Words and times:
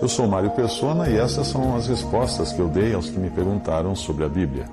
Eu 0.00 0.08
sou 0.08 0.26
Mário 0.26 0.50
Persona 0.50 1.08
e 1.08 1.16
essas 1.16 1.46
são 1.46 1.74
as 1.74 1.86
respostas 1.86 2.52
que 2.52 2.60
eu 2.60 2.68
dei 2.68 2.92
aos 2.92 3.08
que 3.08 3.18
me 3.18 3.30
perguntaram 3.30 3.96
sobre 3.96 4.24
a 4.24 4.28
Bíblia. 4.28 4.68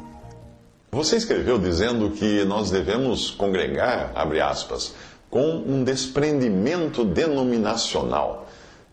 Você 0.92 1.16
escreveu 1.16 1.58
dizendo 1.58 2.10
que 2.12 2.44
nós 2.44 2.70
devemos 2.70 3.32
congregar, 3.32 4.12
abre 4.14 4.42
aspas, 4.42 4.94
com 5.30 5.64
um 5.66 5.84
desprendimento 5.84 7.06
denominacional. 7.06 8.50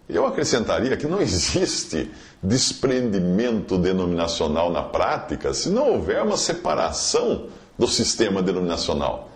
Eu 0.09 0.25
acrescentaria 0.25 0.97
que 0.97 1.07
não 1.07 1.21
existe 1.21 2.11
desprendimento 2.41 3.77
denominacional 3.77 4.71
na 4.71 4.83
prática 4.83 5.53
se 5.53 5.69
não 5.69 5.95
houver 5.95 6.23
uma 6.23 6.37
separação 6.37 7.47
do 7.77 7.89
sistema 7.89 8.41
denominacional. 8.41 9.31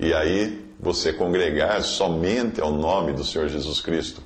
E 0.00 0.14
aí 0.14 0.64
você 0.80 1.12
congregar 1.12 1.82
somente 1.82 2.60
ao 2.60 2.72
nome 2.72 3.12
do 3.12 3.22
Senhor 3.22 3.48
Jesus 3.48 3.80
Cristo, 3.80 4.22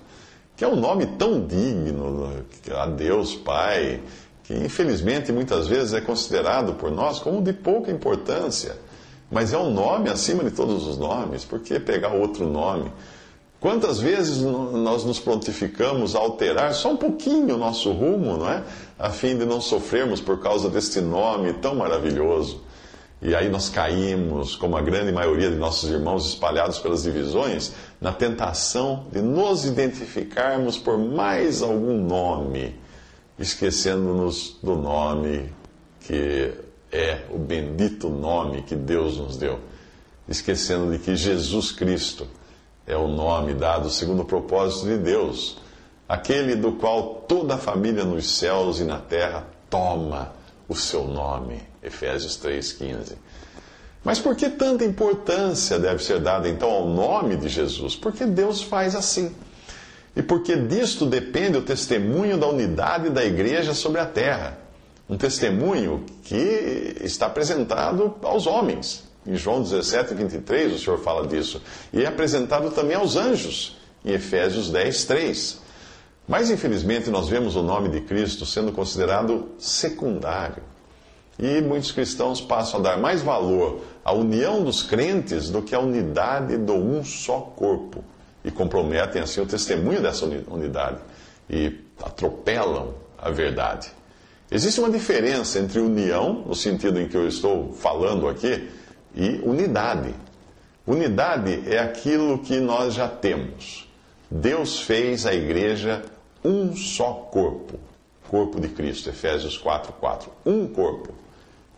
que 0.62 0.66
é 0.66 0.68
um 0.68 0.76
nome 0.76 1.06
tão 1.18 1.44
digno 1.44 2.36
a 2.72 2.86
Deus 2.86 3.34
Pai, 3.34 4.00
que 4.44 4.54
infelizmente 4.54 5.32
muitas 5.32 5.66
vezes 5.66 5.92
é 5.92 6.00
considerado 6.00 6.74
por 6.74 6.88
nós 6.88 7.18
como 7.18 7.42
de 7.42 7.52
pouca 7.52 7.90
importância. 7.90 8.76
Mas 9.28 9.52
é 9.52 9.58
um 9.58 9.72
nome 9.72 10.08
acima 10.08 10.44
de 10.44 10.52
todos 10.52 10.86
os 10.86 10.96
nomes, 10.96 11.44
por 11.44 11.58
que 11.58 11.80
pegar 11.80 12.12
outro 12.12 12.46
nome? 12.46 12.92
Quantas 13.58 13.98
vezes 13.98 14.40
nós 14.40 15.04
nos 15.04 15.18
prontificamos 15.18 16.14
a 16.14 16.20
alterar 16.20 16.72
só 16.74 16.92
um 16.92 16.96
pouquinho 16.96 17.56
o 17.56 17.58
nosso 17.58 17.90
rumo, 17.90 18.36
não 18.36 18.48
é? 18.48 18.62
A 18.96 19.10
fim 19.10 19.36
de 19.36 19.44
não 19.44 19.60
sofrermos 19.60 20.20
por 20.20 20.38
causa 20.38 20.70
deste 20.70 21.00
nome 21.00 21.54
tão 21.54 21.74
maravilhoso. 21.74 22.60
E 23.22 23.36
aí 23.36 23.48
nós 23.48 23.68
caímos, 23.68 24.56
como 24.56 24.76
a 24.76 24.82
grande 24.82 25.12
maioria 25.12 25.48
de 25.48 25.54
nossos 25.54 25.88
irmãos 25.88 26.26
espalhados 26.26 26.80
pelas 26.80 27.04
divisões, 27.04 27.72
na 28.00 28.12
tentação 28.12 29.06
de 29.12 29.22
nos 29.22 29.64
identificarmos 29.64 30.76
por 30.76 30.98
mais 30.98 31.62
algum 31.62 32.02
nome, 32.04 32.74
esquecendo-nos 33.38 34.58
do 34.60 34.74
nome 34.74 35.52
que 36.00 36.52
é 36.90 37.20
o 37.30 37.38
bendito 37.38 38.08
nome 38.08 38.62
que 38.62 38.74
Deus 38.74 39.16
nos 39.16 39.36
deu, 39.36 39.60
esquecendo 40.28 40.90
de 40.90 40.98
que 40.98 41.14
Jesus 41.14 41.70
Cristo 41.70 42.26
é 42.84 42.96
o 42.96 43.06
nome 43.06 43.54
dado 43.54 43.88
segundo 43.88 44.22
o 44.22 44.24
propósito 44.24 44.86
de 44.86 44.98
Deus, 44.98 45.58
aquele 46.08 46.56
do 46.56 46.72
qual 46.72 47.24
toda 47.28 47.54
a 47.54 47.58
família 47.58 48.04
nos 48.04 48.36
céus 48.36 48.80
e 48.80 48.84
na 48.84 48.98
terra 48.98 49.46
toma 49.70 50.41
o 50.72 50.76
seu 50.76 51.04
nome. 51.04 51.62
Efésios 51.82 52.36
3,15. 52.38 53.14
Mas 54.04 54.18
por 54.18 54.34
que 54.34 54.48
tanta 54.48 54.84
importância 54.84 55.78
deve 55.78 56.02
ser 56.02 56.20
dada 56.20 56.48
então 56.48 56.68
ao 56.68 56.88
nome 56.88 57.36
de 57.36 57.48
Jesus? 57.48 57.94
Porque 57.94 58.26
Deus 58.26 58.62
faz 58.62 58.94
assim. 58.94 59.34
E 60.14 60.22
porque 60.22 60.56
disto 60.56 61.06
depende 61.06 61.56
o 61.56 61.62
testemunho 61.62 62.36
da 62.36 62.48
unidade 62.48 63.10
da 63.10 63.24
igreja 63.24 63.72
sobre 63.74 64.00
a 64.00 64.06
terra 64.06 64.62
um 65.12 65.16
testemunho 65.18 66.06
que 66.24 66.96
está 67.02 67.26
apresentado 67.26 68.14
aos 68.22 68.46
homens. 68.46 69.04
Em 69.26 69.36
João 69.36 69.62
17, 69.62 70.14
23, 70.14 70.72
o 70.72 70.78
Senhor 70.78 70.98
fala 70.98 71.26
disso. 71.26 71.60
E 71.92 72.02
é 72.02 72.06
apresentado 72.06 72.70
também 72.70 72.96
aos 72.96 73.14
anjos, 73.14 73.76
em 74.04 74.12
Efésios 74.12 74.70
10, 74.70 75.04
3. 75.04 75.61
Mas, 76.26 76.50
infelizmente, 76.50 77.10
nós 77.10 77.28
vemos 77.28 77.56
o 77.56 77.62
nome 77.62 77.88
de 77.88 78.00
Cristo 78.00 78.46
sendo 78.46 78.72
considerado 78.72 79.50
secundário. 79.58 80.62
E 81.38 81.60
muitos 81.60 81.90
cristãos 81.90 82.40
passam 82.40 82.80
a 82.80 82.82
dar 82.82 82.98
mais 82.98 83.22
valor 83.22 83.80
à 84.04 84.12
união 84.12 84.62
dos 84.62 84.82
crentes 84.82 85.50
do 85.50 85.62
que 85.62 85.74
à 85.74 85.80
unidade 85.80 86.56
do 86.56 86.74
um 86.74 87.04
só 87.04 87.40
corpo. 87.40 88.04
E 88.44 88.50
comprometem, 88.50 89.22
assim, 89.22 89.40
o 89.40 89.46
testemunho 89.46 90.00
dessa 90.00 90.24
unidade. 90.24 90.98
E 91.48 91.80
atropelam 92.02 92.94
a 93.18 93.30
verdade. 93.30 93.90
Existe 94.50 94.80
uma 94.80 94.90
diferença 94.90 95.58
entre 95.58 95.80
união, 95.80 96.44
no 96.46 96.54
sentido 96.54 97.00
em 97.00 97.08
que 97.08 97.16
eu 97.16 97.26
estou 97.26 97.72
falando 97.72 98.28
aqui, 98.28 98.68
e 99.14 99.40
unidade. 99.42 100.14
Unidade 100.86 101.62
é 101.66 101.78
aquilo 101.78 102.38
que 102.38 102.60
nós 102.60 102.94
já 102.94 103.08
temos. 103.08 103.88
Deus 104.30 104.80
fez 104.80 105.24
a 105.26 105.32
igreja 105.34 106.02
um 106.44 106.74
só 106.76 107.28
corpo, 107.30 107.78
corpo 108.28 108.60
de 108.60 108.68
Cristo, 108.68 109.08
Efésios 109.08 109.56
4, 109.58 109.92
4. 109.94 110.30
Um 110.44 110.66
corpo. 110.66 111.12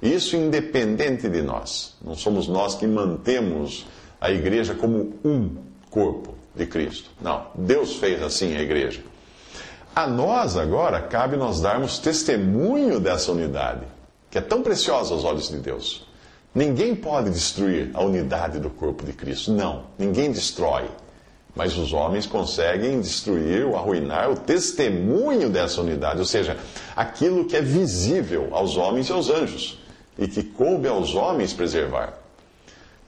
Isso 0.01 0.37
independente 0.37 1.29
de 1.29 1.43
nós. 1.43 1.97
Não 2.03 2.15
somos 2.15 2.47
nós 2.49 2.75
que 2.75 2.87
mantemos 2.87 3.87
a 4.21 4.31
igreja 4.31 4.75
como 4.75 5.15
um 5.25 5.57
corpo 5.91 6.35
de 6.55 6.67
Cristo. 6.67 7.11
Não. 7.21 7.47
Deus 7.55 7.97
fez 7.97 8.23
assim 8.23 8.57
a 8.57 8.61
igreja. 8.61 9.03
A 9.95 10.07
nós 10.07 10.57
agora 10.57 11.01
cabe 11.01 11.37
nós 11.37 11.61
darmos 11.61 11.99
testemunho 11.99 12.99
dessa 12.99 13.31
unidade, 13.33 13.83
que 14.31 14.39
é 14.39 14.41
tão 14.41 14.61
preciosa 14.63 15.15
aos 15.15 15.25
olhos 15.25 15.49
de 15.49 15.59
Deus. 15.59 16.07
Ninguém 16.55 16.95
pode 16.95 17.31
destruir 17.31 17.91
a 17.95 18.03
unidade 18.03 18.59
do 18.59 18.71
corpo 18.71 19.05
de 19.05 19.13
Cristo. 19.13 19.53
Não, 19.53 19.85
ninguém 19.99 20.31
destrói. 20.33 20.89
Mas 21.55 21.79
os 21.79 21.93
homens 21.93 22.27
conseguem 22.27 23.01
destruir 23.01 23.65
ou 23.65 23.77
arruinar 23.77 24.31
o 24.31 24.37
testemunho 24.37 25.49
dessa 25.49 25.81
unidade, 25.81 26.19
ou 26.19 26.25
seja, 26.25 26.57
aquilo 26.97 27.45
que 27.45 27.57
é 27.57 27.61
visível 27.61 28.49
aos 28.53 28.77
homens 28.77 29.09
e 29.09 29.13
aos 29.13 29.31
anjos, 29.31 29.79
e 30.19 30.27
que 30.27 30.43
coube 30.43 30.89
aos 30.89 31.15
homens 31.15 31.53
preservar. 31.53 32.15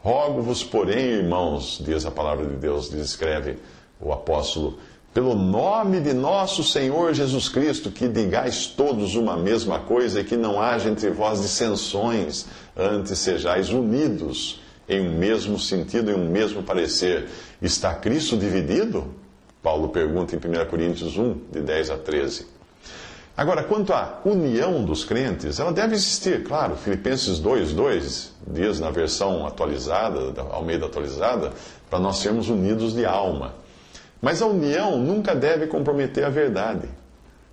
Rogo-vos, 0.01 0.63
porém, 0.63 1.07
irmãos, 1.07 1.83
diz 1.85 2.07
a 2.07 2.11
palavra 2.11 2.47
de 2.47 2.55
Deus, 2.55 2.93
escreve 2.93 3.59
o 4.01 4.13
apóstolo 4.13 4.79
pelo 5.13 5.35
nome 5.35 5.99
de 5.99 6.13
nosso 6.13 6.63
Senhor 6.63 7.15
Jesus 7.15 7.49
Cristo, 7.49 7.91
que 7.91 8.07
digais 8.07 8.67
todos 8.67 9.17
uma 9.17 9.37
mesma 9.37 9.81
coisa 9.81 10.21
e 10.21 10.25
que 10.25 10.37
não 10.37 10.61
haja 10.61 10.91
entre 10.91 11.11
vós 11.11 11.41
dissensões, 11.41 12.45
antes 12.77 13.19
sejais 13.19 13.71
unidos 13.71 14.61
em 14.89 15.01
um 15.01 15.19
mesmo 15.19 15.59
sentido, 15.59 16.11
em 16.11 16.15
um 16.15 16.31
mesmo 16.31 16.63
parecer. 16.63 17.29
Está 17.61 17.95
Cristo 17.95 18.37
dividido? 18.37 19.15
Paulo 19.63 19.89
pergunta 19.89 20.35
em 20.35 20.39
1 20.39 20.67
Coríntios 20.67 21.17
1, 21.17 21.41
de 21.51 21.61
10 21.61 21.91
a 21.91 21.99
13. 21.99 22.47
Agora, 23.37 23.63
quanto 23.65 23.93
à 23.93 24.21
união 24.25 24.83
dos 24.83 25.05
crentes, 25.05 25.61
ela 25.61 25.73
deve 25.73 25.95
existir, 25.95 26.43
claro. 26.43 26.75
Filipenses 26.75 27.39
2, 27.39 27.73
2 27.73 28.35
diz 28.47 28.81
na 28.81 28.91
versão 28.91 29.47
atualizada, 29.47 30.41
ao 30.51 30.65
meio 30.65 30.81
da 30.81 30.87
atualizada, 30.87 31.53
para 31.91 31.99
nós 31.99 32.19
sermos 32.19 32.49
unidos 32.49 32.95
de 32.95 33.05
alma. 33.05 33.55
Mas 34.23 34.41
a 34.41 34.47
união 34.47 34.99
nunca 34.99 35.35
deve 35.35 35.67
comprometer 35.67 36.25
a 36.25 36.31
verdade. 36.31 36.89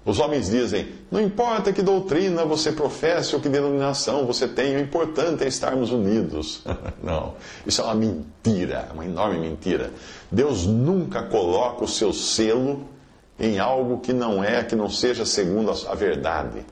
Os 0.05 0.19
homens 0.19 0.49
dizem: 0.49 0.87
não 1.09 1.21
importa 1.21 1.71
que 1.71 1.81
doutrina 1.81 2.43
você 2.45 2.71
professe 2.71 3.35
ou 3.35 3.41
que 3.41 3.47
denominação 3.47 4.25
você 4.25 4.47
tenha, 4.47 4.77
o 4.77 4.81
importante 4.81 5.43
é 5.43 5.47
estarmos 5.47 5.91
unidos. 5.91 6.61
não, 7.01 7.35
isso 7.65 7.81
é 7.81 7.85
uma 7.85 7.95
mentira, 7.95 8.89
uma 8.93 9.05
enorme 9.05 9.39
mentira. 9.39 9.91
Deus 10.31 10.65
nunca 10.65 11.23
coloca 11.23 11.83
o 11.83 11.87
seu 11.87 12.11
selo 12.11 12.85
em 13.39 13.59
algo 13.59 13.99
que 13.99 14.13
não 14.13 14.43
é, 14.43 14.63
que 14.63 14.75
não 14.75 14.89
seja 14.89 15.25
segundo 15.25 15.71
a 15.71 15.95
verdade. 15.95 16.65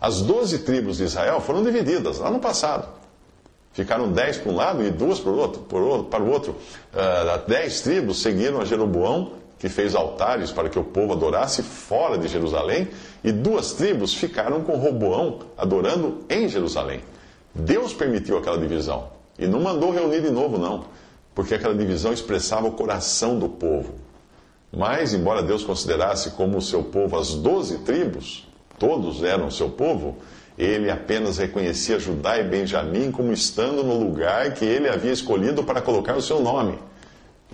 As 0.00 0.20
doze 0.20 0.58
tribos 0.58 0.98
de 0.98 1.04
Israel 1.04 1.40
foram 1.40 1.62
divididas 1.62 2.18
lá 2.18 2.30
no 2.30 2.38
passado. 2.38 2.88
Ficaram 3.72 4.12
dez 4.12 4.36
para 4.36 4.52
um 4.52 4.54
lado 4.54 4.84
e 4.84 4.90
duas 4.90 5.18
para 5.18 5.32
o 5.32 5.38
outro. 5.38 5.62
Para 5.62 6.22
o 6.22 6.30
outro. 6.30 6.52
Uh, 6.92 7.48
dez 7.48 7.80
tribos 7.80 8.22
seguiram 8.22 8.60
a 8.60 8.64
Jeroboão, 8.64 9.32
que 9.64 9.68
fez 9.70 9.94
altares 9.94 10.52
para 10.52 10.68
que 10.68 10.78
o 10.78 10.84
povo 10.84 11.14
adorasse 11.14 11.62
fora 11.62 12.18
de 12.18 12.28
Jerusalém, 12.28 12.86
e 13.24 13.32
duas 13.32 13.72
tribos 13.72 14.12
ficaram 14.12 14.60
com 14.60 14.76
Roboão 14.76 15.38
adorando 15.56 16.22
em 16.28 16.46
Jerusalém. 16.50 17.00
Deus 17.54 17.94
permitiu 17.94 18.36
aquela 18.36 18.58
divisão 18.58 19.08
e 19.38 19.46
não 19.46 19.62
mandou 19.62 19.90
reunir 19.90 20.20
de 20.20 20.28
novo, 20.28 20.58
não, 20.58 20.84
porque 21.34 21.54
aquela 21.54 21.74
divisão 21.74 22.12
expressava 22.12 22.66
o 22.66 22.72
coração 22.72 23.38
do 23.38 23.48
povo. 23.48 23.94
Mas, 24.70 25.14
embora 25.14 25.42
Deus 25.42 25.64
considerasse 25.64 26.32
como 26.32 26.60
seu 26.60 26.82
povo 26.82 27.16
as 27.16 27.32
doze 27.32 27.78
tribos, 27.78 28.46
todos 28.78 29.22
eram 29.22 29.50
seu 29.50 29.70
povo, 29.70 30.18
ele 30.58 30.90
apenas 30.90 31.38
reconhecia 31.38 31.98
Judá 31.98 32.38
e 32.38 32.44
Benjamim 32.44 33.10
como 33.10 33.32
estando 33.32 33.82
no 33.82 33.98
lugar 33.98 34.52
que 34.52 34.66
ele 34.66 34.90
havia 34.90 35.12
escolhido 35.12 35.64
para 35.64 35.80
colocar 35.80 36.14
o 36.18 36.20
seu 36.20 36.38
nome. 36.38 36.78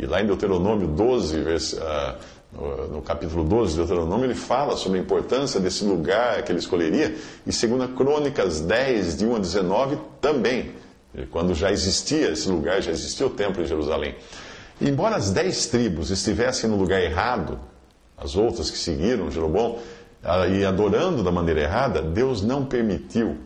E 0.01 0.07
lá 0.07 0.23
em 0.23 0.27
Deuteronômio 0.27 0.89
12, 0.89 1.41
vers, 1.43 1.75
uh, 1.75 2.89
no, 2.91 3.03
capítulo 3.03 3.45
12 3.45 3.73
de 3.73 3.77
Deuteronômio, 3.77 4.25
ele 4.25 4.35
fala 4.35 4.75
sobre 4.75 4.99
a 4.99 5.03
importância 5.03 5.61
desse 5.61 5.85
lugar 5.85 6.43
que 6.43 6.51
ele 6.51 6.59
escolheria. 6.59 7.15
E 7.47 7.53
segundo 7.53 7.87
Crônicas 7.89 8.63
10, 8.63 9.19
de 9.19 9.27
1 9.27 9.37
a 9.37 9.39
19, 9.39 9.99
também, 10.19 10.73
quando 11.31 11.55
já 11.55 11.71
existia 11.71 12.31
esse 12.31 12.49
lugar, 12.49 12.81
já 12.81 12.91
existia 12.91 13.27
o 13.27 13.31
templo 13.31 13.63
em 13.63 13.67
Jerusalém. 13.67 14.15
E 14.81 14.89
embora 14.89 15.17
as 15.17 15.31
dez 15.31 15.67
tribos 15.67 16.11
estivessem 16.11 16.71
no 16.71 16.77
lugar 16.77 17.03
errado, 17.03 17.61
as 18.17 18.37
outras 18.37 18.71
que 18.71 18.79
seguiram 18.79 19.31
Jeroboão, 19.31 19.79
ah, 20.25 20.47
e 20.47 20.65
adorando 20.65 21.23
da 21.23 21.31
maneira 21.31 21.61
errada, 21.61 22.01
Deus 22.01 22.41
não 22.41 22.65
permitiu 22.65 23.37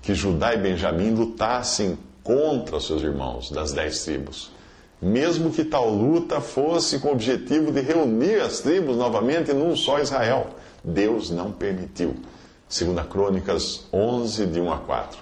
que 0.00 0.14
Judá 0.14 0.54
e 0.54 0.58
Benjamim 0.58 1.10
lutassem 1.10 1.98
contra 2.22 2.78
seus 2.78 3.02
irmãos 3.02 3.50
das 3.50 3.72
dez 3.72 4.04
tribos. 4.04 4.53
Mesmo 5.04 5.50
que 5.50 5.62
tal 5.62 5.90
luta 5.90 6.40
fosse 6.40 6.98
com 6.98 7.08
o 7.08 7.12
objetivo 7.12 7.70
de 7.70 7.82
reunir 7.82 8.40
as 8.40 8.60
tribos 8.60 8.96
novamente 8.96 9.52
num 9.52 9.76
só 9.76 10.00
Israel. 10.00 10.46
Deus 10.82 11.28
não 11.28 11.52
permitiu. 11.52 12.16
Segundo 12.66 13.04
Crônicas 13.04 13.86
11, 13.92 14.46
de 14.46 14.58
1 14.58 14.72
a 14.72 14.78
4. 14.78 15.18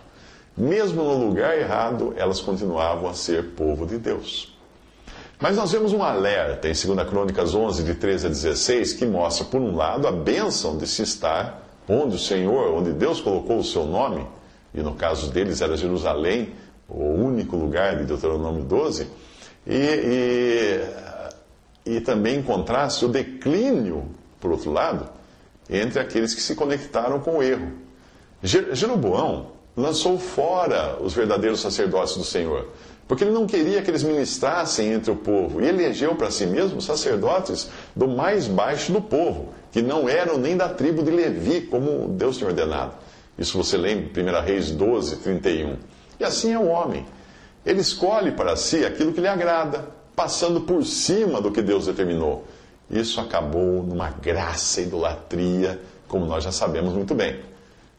Mesmo 0.57 1.03
no 1.03 1.27
lugar 1.27 1.59
errado, 1.59 2.15
elas 2.17 2.41
continuavam 2.41 3.11
a 3.11 3.15
ser 3.15 3.55
povo 3.57 3.85
de 3.85 3.99
Deus. 3.99 4.57
Mas 5.41 5.57
nós 5.57 5.73
vemos 5.73 5.93
um 5.93 6.05
alerta 6.05 6.69
em 6.69 6.73
2 6.73 7.09
Crônicas 7.09 7.53
11, 7.53 7.83
de 7.83 7.97
13 7.97 8.27
a 8.27 8.31
16, 8.31 8.93
que 8.93 9.05
mostra, 9.05 9.45
por 9.47 9.61
um 9.61 9.75
lado, 9.75 10.07
a 10.07 10.13
bênção 10.13 10.79
de 10.79 10.87
se 10.87 11.03
estar 11.03 11.61
onde 11.89 12.15
o 12.15 12.21
Senhor, 12.21 12.73
onde 12.73 12.93
Deus 12.93 13.21
colocou 13.21 13.59
o 13.59 13.65
seu 13.65 13.85
nome, 13.85 14.25
e 14.73 14.81
no 14.81 14.95
caso 14.95 15.33
deles 15.33 15.61
era 15.61 15.77
Jerusalém, 15.77 16.51
o 16.89 17.03
único 17.03 17.57
lugar 17.57 17.97
de 17.97 18.05
Deuteronômio 18.05 18.63
12, 18.63 19.09
e, 19.67 20.81
e, 21.87 21.97
e 21.97 22.01
também 22.01 22.39
encontrasse 22.39 23.05
o 23.05 23.09
declínio, 23.09 24.09
por 24.41 24.51
outro 24.51 24.71
lado, 24.71 25.09
entre 25.69 26.01
aqueles 26.01 26.35
que 26.35 26.41
se 26.41 26.55
conectaram 26.55 27.21
com 27.21 27.39
o 27.39 27.43
erro. 27.43 27.73
Jeroboão 28.43 29.53
lançou 29.77 30.19
fora 30.19 30.99
os 31.01 31.15
verdadeiros 31.15 31.61
sacerdotes 31.61 32.17
do 32.17 32.25
Senhor 32.25 32.69
porque 33.13 33.25
ele 33.25 33.33
não 33.33 33.47
queria 33.47 33.83
que 33.83 33.91
eles 33.91 34.03
ministrassem 34.03 34.91
entre 34.91 35.11
o 35.11 35.17
povo. 35.17 35.61
E 35.61 35.69
elegeu 35.69 36.15
para 36.15 36.31
si 36.31 36.47
mesmo 36.47 36.81
sacerdotes 36.81 37.69
do 37.95 38.09
mais 38.09 38.47
baixo 38.47 38.91
do 38.91 39.03
povo, 39.03 39.53
que 39.71 39.83
não 39.83 40.09
eram 40.09 40.39
nem 40.39 40.57
da 40.57 40.69
tribo 40.71 41.03
de 41.03 41.11
Levi, 41.11 41.61
como 41.63 42.09
Deus 42.09 42.39
tinha 42.39 42.49
ordenado. 42.49 42.95
Isso 43.37 43.57
você 43.59 43.77
lembra 43.77 44.19
em 44.19 44.25
1 44.25 44.41
Reis 44.43 44.71
12, 44.71 45.17
31. 45.17 45.77
E 46.19 46.25
assim 46.25 46.55
é 46.55 46.59
o 46.59 46.69
homem. 46.69 47.05
Ele 47.65 47.81
escolhe 47.81 48.33
para 48.33 48.57
si 48.57 48.85
aquilo 48.85 49.13
que 49.13 49.21
lhe 49.21 49.29
agrada, 49.29 49.89
passando 50.15 50.63
por 50.63 50.85
cima 50.85 51.41
do 51.41 51.51
que 51.51 51.63
Deus 51.63 51.87
determinou. 51.87 52.45
Isso 52.91 53.21
acabou 53.21 53.83
numa 53.83 54.11
graça 54.11 54.81
idolatria, 54.81 55.81
como 56.09 56.27
nós 56.27 56.45
já 56.45 56.53
sabemos 56.53 56.93
muito 56.93 57.15
bem. 57.15 57.41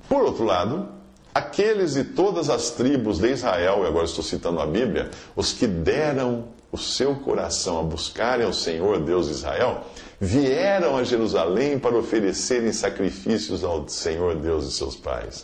Por 0.07 0.21
outro 0.21 0.44
lado, 0.44 0.88
Aqueles 1.33 1.94
de 1.94 2.04
todas 2.04 2.48
as 2.48 2.69
tribos 2.69 3.18
de 3.18 3.31
Israel, 3.31 3.81
e 3.83 3.88
agora 3.88 4.06
estou 4.06 4.24
citando 4.24 4.60
a 4.60 4.68
Bíblia, 4.68 5.10
os 5.36 5.51
que 5.51 5.66
deram 5.66 6.45
o 6.71 6.77
seu 6.77 7.16
coração 7.16 7.80
a 7.80 7.83
buscarem 7.83 8.45
ao 8.45 8.54
Senhor 8.54 9.00
Deus 9.00 9.25
de 9.25 9.33
Israel, 9.33 9.83
vieram 10.21 10.95
a 10.95 11.04
Jerusalém 11.04 11.80
para 11.80 11.98
oferecerem 11.98 12.71
sacrifícios 12.71 13.63
ao 13.63 13.88
Senhor 13.89 14.36
Deus 14.36 14.68
de 14.68 14.74
seus 14.74 14.95
pais. 14.95 15.44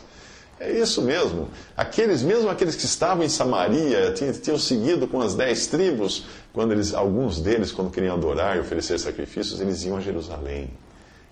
É 0.60 0.70
isso 0.72 1.02
mesmo. 1.02 1.48
Aqueles, 1.76 2.22
mesmo 2.22 2.50
aqueles 2.50 2.76
que 2.76 2.86
estavam 2.86 3.24
em 3.24 3.30
Samaria, 3.30 4.12
tinham, 4.12 4.34
tinham 4.34 4.58
seguido 4.58 5.08
com 5.08 5.22
as 5.22 5.34
dez 5.34 5.68
tribos, 5.68 6.26
quando 6.52 6.74
eles, 6.74 6.94
alguns 6.94 7.40
deles, 7.40 7.72
quando 7.72 7.90
queriam 7.90 8.16
adorar 8.16 8.58
e 8.58 8.60
oferecer 8.60 9.00
sacrifícios, 9.00 9.62
eles 9.62 9.84
iam 9.86 9.96
a 9.96 10.02
Jerusalém. 10.02 10.70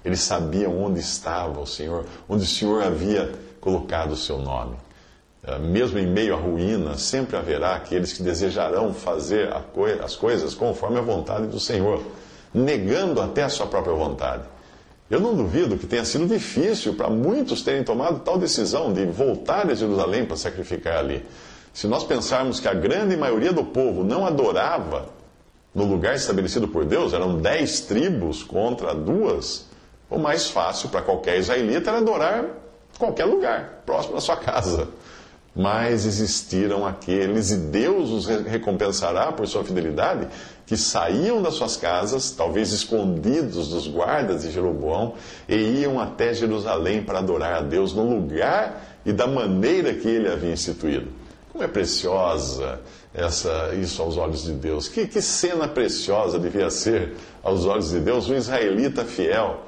Eles 0.06 0.22
sabiam 0.22 0.82
onde 0.82 1.02
estava 1.02 1.60
o 1.60 1.68
Senhor, 1.68 2.06
onde 2.30 2.44
o 2.44 2.48
Senhor 2.48 2.82
havia 2.82 3.34
colocado 3.60 4.12
o 4.12 4.16
seu 4.16 4.38
nome. 4.38 4.78
É, 5.44 5.60
mesmo 5.60 6.00
em 6.00 6.08
meio 6.08 6.34
à 6.34 6.38
ruína, 6.38 6.98
sempre 6.98 7.36
haverá 7.36 7.76
aqueles 7.76 8.14
que 8.14 8.24
desejarão 8.24 8.94
fazer 8.94 9.50
as 10.02 10.16
coisas 10.16 10.54
conforme 10.54 10.98
a 10.98 11.02
vontade 11.02 11.48
do 11.48 11.60
Senhor, 11.60 12.02
negando 12.54 13.22
até 13.22 13.44
a 13.44 13.50
sua 13.50 13.68
própria 13.68 13.94
vontade. 13.94 14.44
Eu 15.10 15.22
não 15.22 15.34
duvido 15.34 15.78
que 15.78 15.88
tenha 15.88 16.04
sido 16.04 16.28
difícil 16.28 16.94
para 16.94 17.10
muitos 17.10 17.62
terem 17.62 17.84
tomado 17.84 18.20
tal 18.20 18.38
decisão 18.38 18.92
de 18.92 19.06
voltar 19.06 19.70
a 19.70 19.74
Jerusalém 19.74 20.26
para 20.26 20.36
sacrificar 20.36 20.98
ali. 20.98 21.26
Se 21.74 21.88
nós 21.88 22.04
pensarmos 22.04 22.60
que 22.60 22.68
a 22.68 22.74
grande 22.74 23.16
maioria 23.16 23.54
do 23.54 23.64
povo 23.64 24.04
não 24.04 24.26
adorava 24.26 25.10
no 25.74 25.86
lugar 25.86 26.16
estabelecido 26.16 26.68
por 26.68 26.84
Deus, 26.84 27.14
eram 27.14 27.38
dez 27.40 27.82
tribos 27.82 28.44
contra 28.44 28.94
duas, 28.94 29.66
o 30.10 30.18
mais 30.18 30.50
fácil 30.50 30.90
para 30.90 31.02
qualquer 31.02 31.38
israelita 31.38 31.90
era 31.90 32.00
adorar 32.00 32.46
qualquer 32.98 33.26
lugar, 33.26 33.84
próximo 33.86 34.16
da 34.16 34.22
sua 34.22 34.36
casa. 34.38 34.88
Mas 35.56 36.06
existiram 36.06 36.86
aqueles, 36.86 37.52
e 37.52 37.58
Deus 37.58 38.10
os 38.10 38.26
recompensará 38.26 39.32
por 39.32 39.48
sua 39.48 39.64
fidelidade, 39.64 40.28
que 40.68 40.76
saíam 40.76 41.42
das 41.42 41.54
suas 41.54 41.78
casas, 41.78 42.30
talvez 42.30 42.74
escondidos 42.74 43.70
dos 43.70 43.88
guardas 43.88 44.42
de 44.42 44.52
Jeroboão, 44.52 45.16
e 45.48 45.56
iam 45.56 45.98
até 45.98 46.34
Jerusalém 46.34 47.02
para 47.02 47.20
adorar 47.20 47.54
a 47.54 47.62
Deus 47.62 47.94
no 47.94 48.04
lugar 48.04 49.00
e 49.06 49.14
da 49.14 49.26
maneira 49.26 49.94
que 49.94 50.10
ele 50.10 50.28
havia 50.28 50.52
instituído. 50.52 51.08
Como 51.54 51.64
é 51.64 51.68
preciosa 51.70 52.82
essa, 53.14 53.74
isso 53.82 54.02
aos 54.02 54.18
olhos 54.18 54.44
de 54.44 54.52
Deus. 54.52 54.90
Que, 54.90 55.08
que 55.08 55.22
cena 55.22 55.70
preciosa 55.70 56.38
devia 56.38 56.70
ser 56.70 57.16
aos 57.42 57.66
olhos 57.66 57.92
de 57.92 58.02
Deus 58.02 58.30
um 58.30 58.36
israelita 58.36 59.06
fiel 59.06 59.62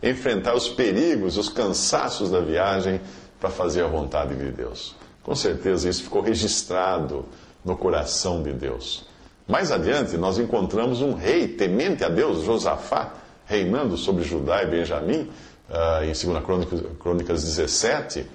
enfrentar 0.00 0.54
os 0.54 0.68
perigos, 0.68 1.36
os 1.36 1.48
cansaços 1.48 2.30
da 2.30 2.38
viagem 2.38 3.00
para 3.40 3.50
fazer 3.50 3.82
a 3.82 3.88
vontade 3.88 4.36
de 4.36 4.52
Deus. 4.52 4.94
Com 5.24 5.34
certeza 5.34 5.88
isso 5.88 6.04
ficou 6.04 6.22
registrado 6.22 7.24
no 7.64 7.76
coração 7.76 8.40
de 8.40 8.52
Deus. 8.52 9.04
Mais 9.46 9.70
adiante, 9.70 10.16
nós 10.16 10.38
encontramos 10.38 11.02
um 11.02 11.12
rei 11.12 11.48
temente 11.48 12.02
a 12.02 12.08
Deus, 12.08 12.44
Josafá, 12.44 13.12
reinando 13.46 13.96
sobre 13.96 14.24
Judá 14.24 14.62
e 14.62 14.66
Benjamim, 14.66 15.30
uh, 15.68 16.02
em 16.02 16.32
2 16.32 16.44
Crônicas, 16.44 16.82
Crônicas 16.98 17.44
17, 17.44 18.26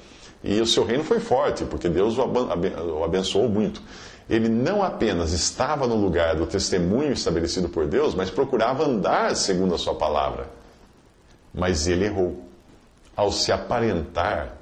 e 0.43 0.61
o 0.61 0.65
seu 0.65 0.85
reino 0.85 1.03
foi 1.03 1.19
forte, 1.19 1.65
porque 1.65 1.89
Deus 1.89 2.17
o 2.17 3.03
abençoou 3.03 3.49
muito. 3.49 3.81
Ele 4.29 4.47
não 4.47 4.83
apenas 4.83 5.33
estava 5.33 5.87
no 5.87 5.95
lugar 5.95 6.35
do 6.35 6.45
testemunho 6.45 7.11
estabelecido 7.11 7.67
por 7.67 7.87
Deus, 7.87 8.13
mas 8.13 8.29
procurava 8.29 8.85
andar 8.85 9.35
segundo 9.35 9.73
a 9.73 9.77
sua 9.77 9.95
palavra. 9.95 10.47
Mas 11.51 11.87
ele 11.87 12.05
errou 12.05 12.47
ao 13.15 13.31
se 13.31 13.51
aparentar 13.51 14.55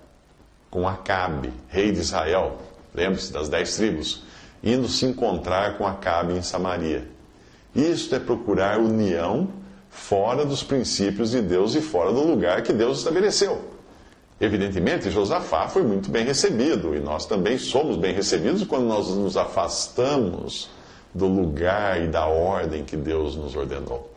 com 0.71 0.87
Acabe, 0.87 1.51
rei 1.67 1.91
de 1.91 1.99
Israel. 1.99 2.57
Lembre-se 2.95 3.31
das 3.31 3.49
dez 3.49 3.75
tribos, 3.75 4.23
indo 4.63 4.87
se 4.87 5.05
encontrar 5.05 5.77
com 5.77 5.85
Acabe 5.85 6.33
em 6.33 6.41
Samaria. 6.41 7.07
Isto 7.75 8.15
é 8.15 8.19
procurar 8.19 8.79
união 8.79 9.49
fora 9.89 10.45
dos 10.45 10.63
princípios 10.63 11.31
de 11.31 11.41
Deus 11.41 11.75
e 11.75 11.81
fora 11.81 12.11
do 12.11 12.21
lugar 12.21 12.61
que 12.63 12.73
Deus 12.73 12.99
estabeleceu. 12.99 13.61
Evidentemente, 14.39 15.09
Josafá 15.09 15.67
foi 15.67 15.81
muito 15.81 16.11
bem 16.11 16.23
recebido, 16.23 16.95
e 16.95 16.99
nós 16.99 17.25
também 17.25 17.57
somos 17.57 17.97
bem 17.97 18.13
recebidos 18.13 18.63
quando 18.63 18.85
nós 18.85 19.07
nos 19.09 19.35
afastamos 19.35 20.69
do 21.13 21.25
lugar 21.27 22.01
e 22.03 22.07
da 22.07 22.27
ordem 22.27 22.83
que 22.83 22.95
Deus 22.95 23.35
nos 23.35 23.55
ordenou. 23.55 24.11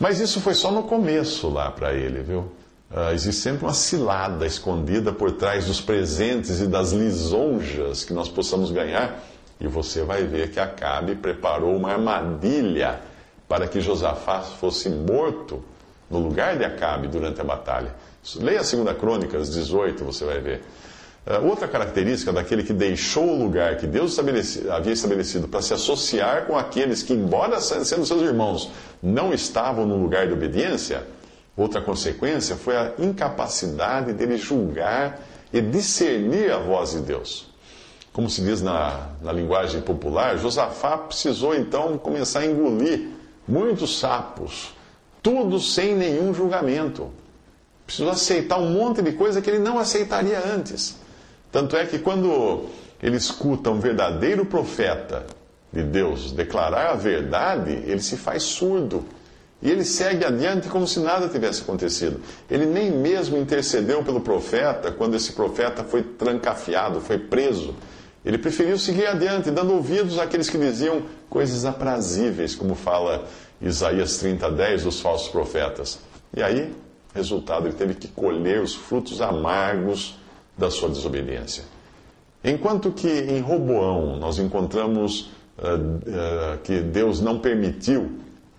Mas 0.00 0.18
isso 0.18 0.40
foi 0.40 0.54
só 0.54 0.72
no 0.72 0.82
começo 0.82 1.48
lá 1.48 1.70
para 1.70 1.94
ele, 1.94 2.22
viu? 2.22 2.50
Uh, 2.92 3.10
existe 3.14 3.40
sempre 3.40 3.64
uma 3.64 3.72
cilada 3.72 4.44
escondida 4.44 5.12
por 5.12 5.32
trás 5.32 5.64
dos 5.64 5.80
presentes 5.80 6.60
e 6.60 6.66
das 6.66 6.92
lisonjas 6.92 8.04
que 8.04 8.12
nós 8.12 8.28
possamos 8.28 8.70
ganhar. 8.70 9.18
E 9.58 9.66
você 9.66 10.02
vai 10.02 10.24
ver 10.24 10.50
que 10.50 10.60
Acabe 10.60 11.14
preparou 11.14 11.74
uma 11.74 11.92
armadilha 11.92 13.00
para 13.48 13.66
que 13.66 13.80
Josafá 13.80 14.40
fosse 14.42 14.90
morto 14.90 15.64
no 16.10 16.18
lugar 16.18 16.58
de 16.58 16.64
Acabe 16.66 17.08
durante 17.08 17.40
a 17.40 17.44
batalha. 17.44 17.94
Leia 18.36 18.60
a 18.60 18.62
2 18.62 18.98
Crônicas 18.98 19.50
18, 19.50 20.04
você 20.04 20.26
vai 20.26 20.40
ver. 20.40 20.62
Uh, 21.26 21.48
outra 21.48 21.66
característica 21.66 22.30
daquele 22.30 22.62
que 22.62 22.74
deixou 22.74 23.26
o 23.26 23.42
lugar 23.42 23.78
que 23.78 23.86
Deus 23.86 24.10
estabeleci, 24.10 24.68
havia 24.68 24.92
estabelecido 24.92 25.48
para 25.48 25.62
se 25.62 25.72
associar 25.72 26.44
com 26.44 26.58
aqueles 26.58 27.02
que, 27.02 27.14
embora 27.14 27.58
sendo 27.58 28.04
seus 28.04 28.20
irmãos, 28.20 28.70
não 29.02 29.32
estavam 29.32 29.86
no 29.86 29.96
lugar 29.96 30.26
de 30.26 30.34
obediência, 30.34 31.06
outra 31.56 31.80
consequência 31.80 32.56
foi 32.56 32.76
a 32.76 32.92
incapacidade 32.98 34.12
dele 34.12 34.36
julgar 34.36 35.20
e 35.52 35.60
discernir 35.60 36.50
a 36.50 36.58
voz 36.58 36.92
de 36.92 37.00
Deus. 37.00 37.50
Como 38.12 38.28
se 38.28 38.42
diz 38.42 38.60
na, 38.60 39.08
na 39.22 39.32
linguagem 39.32 39.80
popular, 39.80 40.36
Josafá 40.36 40.98
precisou 40.98 41.54
então 41.54 41.96
começar 41.96 42.40
a 42.40 42.46
engolir 42.46 43.08
muitos 43.48 43.98
sapos, 43.98 44.74
tudo 45.22 45.58
sem 45.58 45.94
nenhum 45.94 46.34
julgamento. 46.34 47.10
Precisou 47.86 48.10
aceitar 48.10 48.58
um 48.58 48.70
monte 48.70 49.02
de 49.02 49.12
coisa 49.12 49.40
que 49.40 49.48
ele 49.48 49.58
não 49.58 49.78
aceitaria 49.78 50.38
antes. 50.38 50.96
Tanto 51.50 51.76
é 51.76 51.86
que 51.86 51.98
quando 51.98 52.66
ele 53.02 53.16
escuta 53.16 53.70
um 53.70 53.80
verdadeiro 53.80 54.46
profeta 54.46 55.26
de 55.72 55.82
Deus, 55.82 56.32
declarar 56.32 56.90
a 56.90 56.94
verdade, 56.94 57.72
ele 57.86 58.00
se 58.00 58.16
faz 58.16 58.42
surdo. 58.42 59.04
E 59.62 59.70
ele 59.70 59.84
segue 59.84 60.24
adiante 60.24 60.68
como 60.68 60.88
se 60.88 60.98
nada 60.98 61.28
tivesse 61.28 61.62
acontecido. 61.62 62.20
Ele 62.50 62.66
nem 62.66 62.90
mesmo 62.90 63.36
intercedeu 63.36 64.02
pelo 64.02 64.20
profeta 64.20 64.90
quando 64.90 65.14
esse 65.14 65.32
profeta 65.32 65.84
foi 65.84 66.02
trancafiado, 66.02 67.00
foi 67.00 67.16
preso. 67.16 67.74
Ele 68.24 68.38
preferiu 68.38 68.76
seguir 68.76 69.06
adiante, 69.06 69.50
dando 69.52 69.72
ouvidos 69.72 70.18
àqueles 70.18 70.50
que 70.50 70.58
diziam 70.58 71.02
coisas 71.30 71.64
aprazíveis, 71.64 72.56
como 72.56 72.74
fala 72.74 73.24
Isaías 73.60 74.18
30, 74.18 74.50
10 74.50 74.82
dos 74.82 75.00
falsos 75.00 75.28
profetas. 75.28 76.00
E 76.36 76.42
aí, 76.42 76.74
resultado, 77.14 77.66
ele 77.66 77.74
teve 77.74 77.94
que 77.94 78.08
colher 78.08 78.60
os 78.60 78.74
frutos 78.74 79.20
amargos 79.20 80.18
da 80.58 80.70
sua 80.70 80.88
desobediência. 80.88 81.62
Enquanto 82.44 82.90
que 82.90 83.08
em 83.08 83.40
Roboão 83.40 84.16
nós 84.16 84.38
encontramos 84.38 85.30
uh, 85.58 86.56
uh, 86.56 86.58
que 86.64 86.80
Deus 86.80 87.20
não 87.20 87.38
permitiu 87.38 88.10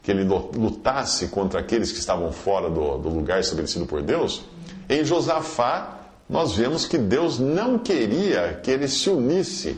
que 0.03 0.12
ele 0.12 0.24
lutasse 0.25 1.29
contra 1.29 1.62
aqueles 1.62 1.91
que 1.91 1.98
estavam 1.98 2.31
fora 2.31 2.69
do, 2.69 2.98
do 2.98 3.10
lugar 3.10 3.39
estabelecido 3.39 3.86
por 3.86 4.01
Deus, 4.01 4.43
em 4.89 5.03
Josafá 5.03 6.01
nós 6.29 6.55
vemos 6.55 6.86
que 6.86 6.98
Deus 6.98 7.39
não 7.39 7.79
queria 7.79 8.60
que 8.62 8.69
ele 8.69 8.88
se 8.88 9.10
unisse 9.10 9.77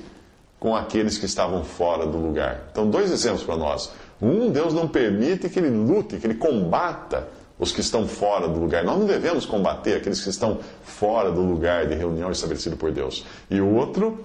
com 0.59 0.75
aqueles 0.75 1.17
que 1.17 1.25
estavam 1.25 1.63
fora 1.63 2.05
do 2.05 2.17
lugar. 2.17 2.69
Então, 2.71 2.89
dois 2.89 3.11
exemplos 3.11 3.43
para 3.43 3.55
nós. 3.55 3.91
Um, 4.21 4.49
Deus 4.49 4.73
não 4.73 4.87
permite 4.87 5.49
que 5.49 5.59
ele 5.59 5.69
lute, 5.69 6.17
que 6.17 6.25
ele 6.25 6.35
combata 6.35 7.27
os 7.59 7.71
que 7.71 7.81
estão 7.81 8.07
fora 8.07 8.47
do 8.47 8.59
lugar. 8.59 8.83
Nós 8.83 8.97
não 8.97 9.05
devemos 9.05 9.45
combater 9.45 9.95
aqueles 9.95 10.21
que 10.21 10.29
estão 10.29 10.59
fora 10.83 11.31
do 11.31 11.41
lugar 11.41 11.85
de 11.85 11.95
reunião 11.95 12.31
estabelecido 12.31 12.75
por 12.75 12.91
Deus. 12.91 13.25
E 13.49 13.61
o 13.61 13.75
outro 13.75 14.19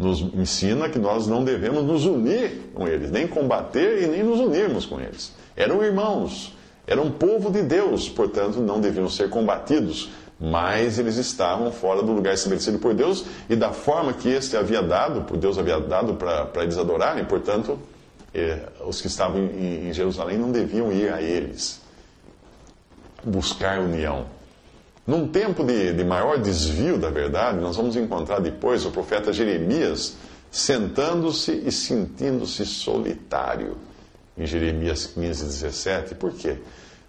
nos 0.00 0.20
ensina 0.34 0.88
que 0.88 0.98
nós 0.98 1.26
não 1.26 1.44
devemos 1.44 1.84
nos 1.84 2.04
unir 2.06 2.70
com 2.74 2.88
eles, 2.88 3.10
nem 3.10 3.26
combater 3.26 4.02
e 4.02 4.06
nem 4.06 4.22
nos 4.22 4.40
unirmos 4.40 4.86
com 4.86 4.98
eles. 5.00 5.32
Eram 5.54 5.82
irmãos, 5.82 6.56
eram 6.86 7.10
povo 7.10 7.50
de 7.50 7.62
Deus, 7.62 8.08
portanto 8.08 8.60
não 8.60 8.80
deviam 8.80 9.08
ser 9.08 9.28
combatidos, 9.28 10.10
mas 10.40 10.98
eles 10.98 11.16
estavam 11.16 11.70
fora 11.70 12.02
do 12.02 12.12
lugar 12.12 12.32
estabelecido 12.32 12.78
por 12.78 12.94
Deus 12.94 13.26
e 13.48 13.54
da 13.54 13.72
forma 13.72 14.14
que 14.14 14.28
este 14.28 14.56
havia 14.56 14.82
dado, 14.82 15.22
por 15.22 15.36
Deus 15.36 15.58
havia 15.58 15.78
dado 15.78 16.14
para 16.14 16.62
eles 16.62 16.78
adorarem, 16.78 17.24
portanto, 17.26 17.78
eh, 18.32 18.58
os 18.86 19.02
que 19.02 19.06
estavam 19.06 19.38
em, 19.38 19.88
em 19.88 19.92
Jerusalém 19.92 20.38
não 20.38 20.50
deviam 20.50 20.90
ir 20.90 21.12
a 21.12 21.20
eles 21.20 21.80
buscar 23.22 23.80
união. 23.80 24.24
Num 25.10 25.26
tempo 25.26 25.64
de, 25.64 25.92
de 25.92 26.04
maior 26.04 26.38
desvio 26.38 26.96
da 26.96 27.10
verdade, 27.10 27.58
nós 27.58 27.76
vamos 27.76 27.96
encontrar 27.96 28.38
depois 28.38 28.86
o 28.86 28.92
profeta 28.92 29.32
Jeremias 29.32 30.14
sentando-se 30.52 31.50
e 31.66 31.72
sentindo-se 31.72 32.64
solitário. 32.64 33.76
Em 34.38 34.46
Jeremias 34.46 35.06
15, 35.06 35.46
17. 35.46 36.14
Por 36.14 36.32
quê? 36.32 36.58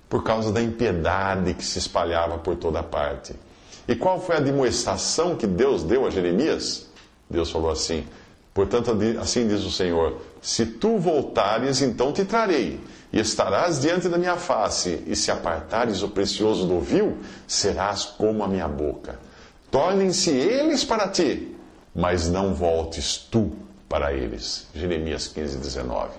Por 0.10 0.24
causa 0.24 0.52
da 0.52 0.60
impiedade 0.64 1.54
que 1.54 1.64
se 1.64 1.78
espalhava 1.78 2.40
por 2.40 2.56
toda 2.56 2.82
parte. 2.82 3.36
E 3.88 3.96
qual 3.96 4.20
foi 4.20 4.38
a 4.38 4.40
demonstração 4.40 5.36
que 5.36 5.46
Deus 5.46 5.84
deu 5.84 6.08
a 6.08 6.10
Jeremias? 6.10 6.88
Deus 7.30 7.52
falou 7.52 7.70
assim: 7.70 8.04
Portanto, 8.52 8.98
assim 9.22 9.48
diz 9.48 9.64
o 9.64 9.72
Senhor: 9.72 10.20
Se 10.42 10.66
tu 10.66 10.98
voltares, 10.98 11.84
então 11.84 12.12
te 12.12 12.26
trarei 12.26 12.80
e 13.12 13.20
estarás 13.20 13.82
diante 13.82 14.08
da 14.08 14.18
minha 14.18 14.38
face, 14.38 15.04
e 15.06 15.16
se 15.16 15.32
apartares 15.32 16.02
o 16.02 16.10
precioso 16.10 16.66
do 16.66 16.80
vil, 16.80 17.18
serás 17.46 18.06
como 18.06 18.44
a 18.44 18.48
minha 18.48 18.68
boca. 18.68 19.20
Tornem-se 19.70 20.32
eles 20.32 20.84
para 20.84 21.08
ti, 21.08 21.56
mas 21.94 22.30
não 22.30 22.54
voltes 22.54 23.18
tu 23.18 23.52
para 23.90 24.14
eles. 24.14 24.68
Jeremias 24.74 25.28
15, 25.28 25.58
19. 25.58 26.10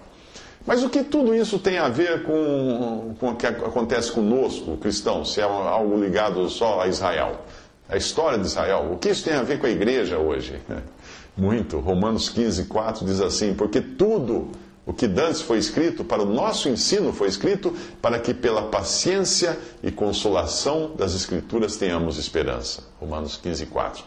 Mas 0.66 0.82
o 0.82 0.88
que 0.88 1.02
tudo 1.02 1.34
isso 1.34 1.58
tem 1.58 1.78
a 1.78 1.88
ver 1.88 2.22
com, 2.22 3.14
com 3.18 3.30
o 3.30 3.37
que 3.37 3.46
acontece 3.46 4.12
conosco, 4.12 4.76
cristãos, 4.76 5.32
se 5.32 5.40
é 5.40 5.44
algo 5.44 5.99
ligado 5.99 6.49
só 6.49 6.80
a 6.82 6.87
Israel? 6.87 7.40
A 7.88 7.96
história 7.96 8.38
de 8.38 8.46
Israel, 8.46 8.90
o 8.92 8.99
que 8.99 9.08
isso 9.08 9.25
tem 9.25 9.34
a 9.34 9.42
ver 9.42 9.58
com 9.58 9.66
a 9.66 9.70
igreja 9.70 10.18
hoje? 10.18 10.61
Muito. 11.37 11.78
Romanos 11.78 12.28
15, 12.28 12.66
4 12.66 13.04
diz 13.04 13.20
assim: 13.20 13.54
Porque 13.54 13.80
tudo 13.80 14.49
o 14.84 14.92
que 14.92 15.06
dantes 15.06 15.40
foi 15.40 15.58
escrito 15.58 16.04
para 16.04 16.22
o 16.22 16.26
nosso 16.26 16.68
ensino 16.68 17.12
foi 17.12 17.28
escrito 17.28 17.72
para 18.00 18.18
que 18.18 18.34
pela 18.34 18.62
paciência 18.62 19.58
e 19.82 19.92
consolação 19.92 20.94
das 20.96 21.14
Escrituras 21.14 21.76
tenhamos 21.76 22.18
esperança. 22.18 22.82
Romanos 23.00 23.36
15, 23.36 23.66
4. 23.66 24.04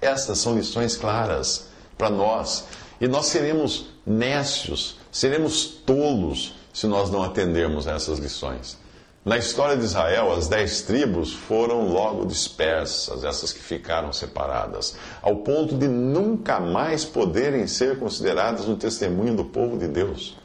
Estas 0.00 0.38
são 0.38 0.56
lições 0.56 0.96
claras 0.96 1.68
para 1.96 2.10
nós 2.10 2.64
e 3.00 3.08
nós 3.08 3.26
seremos 3.26 3.86
nécios, 4.06 4.98
seremos 5.10 5.64
tolos 5.64 6.54
se 6.72 6.86
nós 6.86 7.10
não 7.10 7.22
atendermos 7.22 7.86
a 7.86 7.92
essas 7.92 8.18
lições. 8.18 8.76
Na 9.24 9.38
história 9.38 9.74
de 9.74 9.84
Israel, 9.84 10.32
as 10.32 10.48
dez 10.48 10.82
tribos 10.82 11.32
foram 11.32 11.88
logo 11.88 12.26
dispersas, 12.26 13.24
essas 13.24 13.54
que 13.54 13.60
ficaram 13.60 14.12
separadas, 14.12 14.96
ao 15.22 15.36
ponto 15.36 15.74
de 15.74 15.88
nunca 15.88 16.60
mais 16.60 17.06
poderem 17.06 17.66
ser 17.66 17.98
consideradas 17.98 18.68
um 18.68 18.76
testemunho 18.76 19.34
do 19.34 19.44
povo 19.46 19.78
de 19.78 19.88
Deus. 19.88 20.36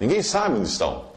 Ninguém 0.00 0.22
sabe 0.22 0.56
onde 0.56 0.66
estão. 0.68 1.12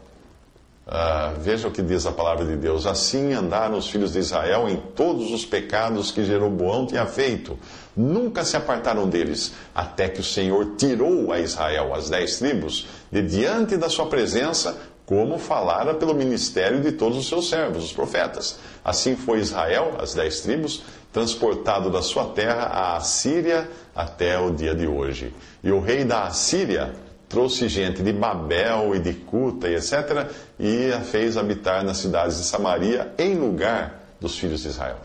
Uh, 0.86 1.40
veja 1.40 1.66
o 1.66 1.70
que 1.72 1.82
diz 1.82 2.04
a 2.04 2.12
palavra 2.12 2.44
de 2.44 2.54
Deus. 2.54 2.86
Assim 2.86 3.32
andaram 3.32 3.78
os 3.78 3.88
filhos 3.88 4.12
de 4.12 4.18
Israel 4.18 4.68
em 4.68 4.76
todos 4.76 5.32
os 5.32 5.44
pecados 5.44 6.10
que 6.10 6.22
Jeroboão 6.22 6.86
tinha 6.86 7.06
feito. 7.06 7.58
Nunca 7.96 8.44
se 8.44 8.58
apartaram 8.58 9.08
deles, 9.08 9.54
até 9.74 10.06
que 10.08 10.20
o 10.20 10.24
Senhor 10.24 10.76
tirou 10.76 11.32
a 11.32 11.40
Israel, 11.40 11.94
as 11.94 12.10
dez 12.10 12.38
tribos, 12.38 12.86
de 13.10 13.22
diante 13.22 13.76
da 13.78 13.88
sua 13.88 14.06
presença 14.06 14.76
como 15.06 15.38
falara 15.38 15.94
pelo 15.94 16.12
ministério 16.12 16.80
de 16.80 16.92
todos 16.92 17.16
os 17.16 17.28
seus 17.28 17.48
servos, 17.48 17.84
os 17.84 17.92
profetas. 17.92 18.58
Assim 18.84 19.14
foi 19.14 19.38
Israel, 19.38 19.96
as 20.00 20.14
dez 20.14 20.40
tribos, 20.40 20.82
transportado 21.12 21.88
da 21.88 22.02
sua 22.02 22.26
terra 22.26 22.64
à 22.64 22.96
Assíria 22.96 23.70
até 23.94 24.38
o 24.38 24.50
dia 24.50 24.74
de 24.74 24.86
hoje. 24.86 25.32
E 25.62 25.70
o 25.70 25.80
rei 25.80 26.04
da 26.04 26.24
Assíria 26.24 26.92
trouxe 27.28 27.68
gente 27.68 28.02
de 28.02 28.12
Babel 28.12 28.94
e 28.94 28.98
de 28.98 29.14
Cuta 29.14 29.68
e 29.68 29.76
etc., 29.76 30.28
e 30.58 30.92
a 30.92 31.00
fez 31.00 31.36
habitar 31.36 31.84
nas 31.84 31.98
cidades 31.98 32.36
de 32.38 32.44
Samaria 32.44 33.14
em 33.16 33.34
lugar 33.34 34.02
dos 34.20 34.36
filhos 34.36 34.62
de 34.62 34.68
Israel. 34.68 34.98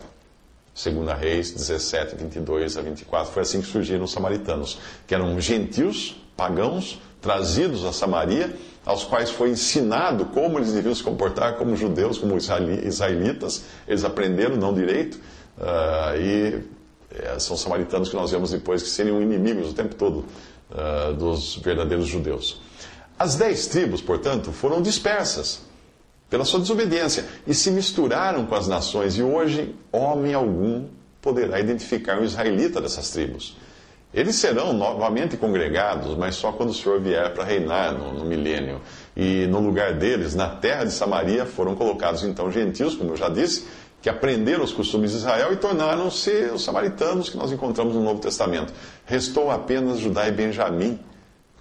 Segunda 0.74 1.14
Reis 1.14 1.50
17, 1.52 2.16
22 2.16 2.76
a 2.76 2.82
24, 2.82 3.32
foi 3.32 3.42
assim 3.42 3.60
que 3.60 3.66
surgiram 3.66 4.04
os 4.04 4.12
samaritanos, 4.12 4.78
que 5.06 5.14
eram 5.14 5.38
gentios, 5.40 6.16
pagãos, 6.36 6.98
trazidos 7.22 7.84
a 7.84 7.92
Samaria, 7.92 8.54
aos 8.84 9.04
quais 9.04 9.30
foi 9.30 9.50
ensinado 9.50 10.26
como 10.26 10.58
eles 10.58 10.72
deviam 10.72 10.94
se 10.94 11.02
comportar 11.02 11.56
como 11.56 11.76
judeus, 11.76 12.18
como 12.18 12.36
israelitas. 12.36 13.62
Eles 13.86 14.04
aprenderam, 14.04 14.56
não 14.56 14.74
direito, 14.74 15.14
uh, 15.56 16.20
e 16.20 16.60
é, 17.14 17.38
são 17.38 17.56
samaritanos 17.56 18.08
que 18.08 18.16
nós 18.16 18.30
vemos 18.30 18.50
depois 18.50 18.82
que 18.82 18.88
seriam 18.88 19.22
inimigos 19.22 19.70
o 19.70 19.72
tempo 19.72 19.94
todo 19.94 20.24
uh, 20.70 21.14
dos 21.14 21.56
verdadeiros 21.56 22.08
judeus. 22.08 22.60
As 23.16 23.36
dez 23.36 23.68
tribos, 23.68 24.02
portanto, 24.02 24.50
foram 24.50 24.82
dispersas 24.82 25.60
pela 26.28 26.44
sua 26.44 26.58
desobediência 26.58 27.24
e 27.46 27.54
se 27.54 27.70
misturaram 27.70 28.46
com 28.46 28.54
as 28.54 28.66
nações, 28.66 29.16
e 29.16 29.22
hoje 29.22 29.76
homem 29.92 30.34
algum 30.34 30.88
poderá 31.20 31.60
identificar 31.60 32.18
um 32.18 32.24
israelita 32.24 32.80
dessas 32.80 33.10
tribos. 33.10 33.56
Eles 34.14 34.36
serão 34.36 34.74
novamente 34.74 35.38
congregados, 35.38 36.14
mas 36.16 36.34
só 36.34 36.52
quando 36.52 36.68
o 36.68 36.74
Senhor 36.74 37.00
vier 37.00 37.32
para 37.32 37.44
reinar 37.44 37.94
no, 37.94 38.12
no, 38.12 38.24
milênio. 38.26 38.80
E 39.16 39.46
no 39.46 39.58
lugar 39.58 39.94
deles, 39.94 40.34
na 40.34 40.48
terra 40.48 40.84
de 40.84 40.92
Samaria, 40.92 41.46
foram 41.46 41.74
colocados 41.74 42.22
então 42.22 42.52
gentios, 42.52 42.94
como 42.94 43.12
eu 43.12 43.16
já 43.16 43.30
disse, 43.30 43.66
que 44.02 44.10
aprenderam 44.10 44.64
os 44.64 44.72
costumes 44.72 45.12
de 45.12 45.16
Israel 45.16 45.52
e 45.52 45.56
tornaram-se 45.56 46.30
os 46.52 46.62
samaritanos 46.62 47.30
que 47.30 47.38
nós 47.38 47.52
encontramos 47.52 47.94
no 47.94 48.02
Novo 48.02 48.20
Testamento. 48.20 48.74
Restou 49.06 49.50
apenas 49.50 49.98
Judá 49.98 50.28
e 50.28 50.32
Benjamim. 50.32 50.98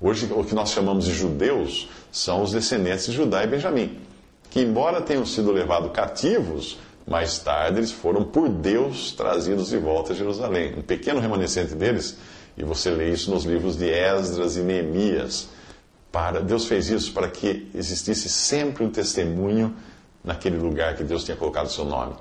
Hoje, 0.02 0.28
o 0.30 0.44
que 0.44 0.56
nós 0.56 0.72
chamamos 0.72 1.06
de 1.06 1.14
judeus 1.14 1.88
são 2.12 2.42
os 2.42 2.52
descendentes 2.52 3.06
de 3.06 3.14
Judá 3.14 3.44
e 3.44 3.48
Benjamim, 3.48 3.98
que, 4.50 4.60
embora 4.60 5.00
tenham 5.00 5.26
sido 5.26 5.52
levados 5.52 5.92
cativos, 5.92 6.80
mais 7.08 7.40
tarde 7.40 7.80
eles 7.80 7.92
foram 7.92 8.24
por 8.24 8.50
Deus 8.50 9.12
trazidos 9.12 9.70
de 9.70 9.78
volta 9.78 10.12
a 10.12 10.16
Jerusalém. 10.16 10.74
Um 10.78 10.82
pequeno 10.82 11.20
remanescente 11.20 11.76
deles 11.76 12.18
e 12.58 12.64
você 12.64 12.90
lê 12.90 13.12
isso 13.12 13.32
nos 13.32 13.44
livros 13.44 13.78
de 13.78 13.90
Esdras 13.90 14.58
e 14.58 14.62
Neemias. 14.62 15.50
Para, 16.12 16.42
Deus 16.42 16.66
fez 16.66 16.90
isso 16.90 17.14
para 17.14 17.30
que 17.30 17.70
existisse 17.74 18.28
sempre 18.28 18.84
um 18.84 18.90
testemunho 18.90 19.74
naquele 20.24 20.58
lugar 20.58 20.96
que 20.96 21.04
Deus 21.04 21.24
tinha 21.24 21.38
colocado 21.38 21.68
o 21.68 21.72
seu 21.72 21.86
nome. 21.86 22.14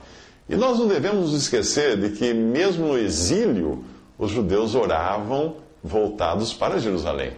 E 0.48 0.56
nós 0.56 0.78
não 0.78 0.86
devemos 0.86 1.32
nos 1.32 1.42
esquecer 1.42 1.96
de 1.96 2.10
que, 2.10 2.32
mesmo 2.32 2.88
no 2.88 2.98
exílio, 2.98 3.84
os 4.18 4.30
judeus 4.30 4.74
oravam 4.74 5.56
voltados 5.82 6.52
para 6.52 6.78
Jerusalém. 6.78 7.32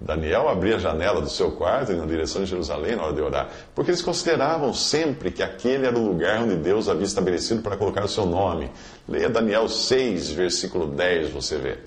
Daniel 0.00 0.48
abria 0.48 0.76
a 0.76 0.78
janela 0.78 1.20
do 1.20 1.30
seu 1.30 1.52
quarto 1.52 1.92
na 1.92 2.04
direção 2.04 2.42
de 2.42 2.50
Jerusalém 2.50 2.96
na 2.96 3.04
hora 3.04 3.12
de 3.14 3.22
orar, 3.22 3.48
porque 3.74 3.90
eles 3.90 4.02
consideravam 4.02 4.74
sempre 4.74 5.30
que 5.30 5.42
aquele 5.42 5.86
era 5.86 5.96
o 5.96 6.06
lugar 6.06 6.42
onde 6.42 6.56
Deus 6.56 6.88
havia 6.88 7.04
estabelecido 7.04 7.62
para 7.62 7.76
colocar 7.76 8.04
o 8.04 8.08
seu 8.08 8.26
nome. 8.26 8.70
Leia 9.08 9.30
Daniel 9.30 9.68
6, 9.68 10.30
versículo 10.32 10.88
10, 10.88 11.30
você 11.30 11.56
vê. 11.58 11.78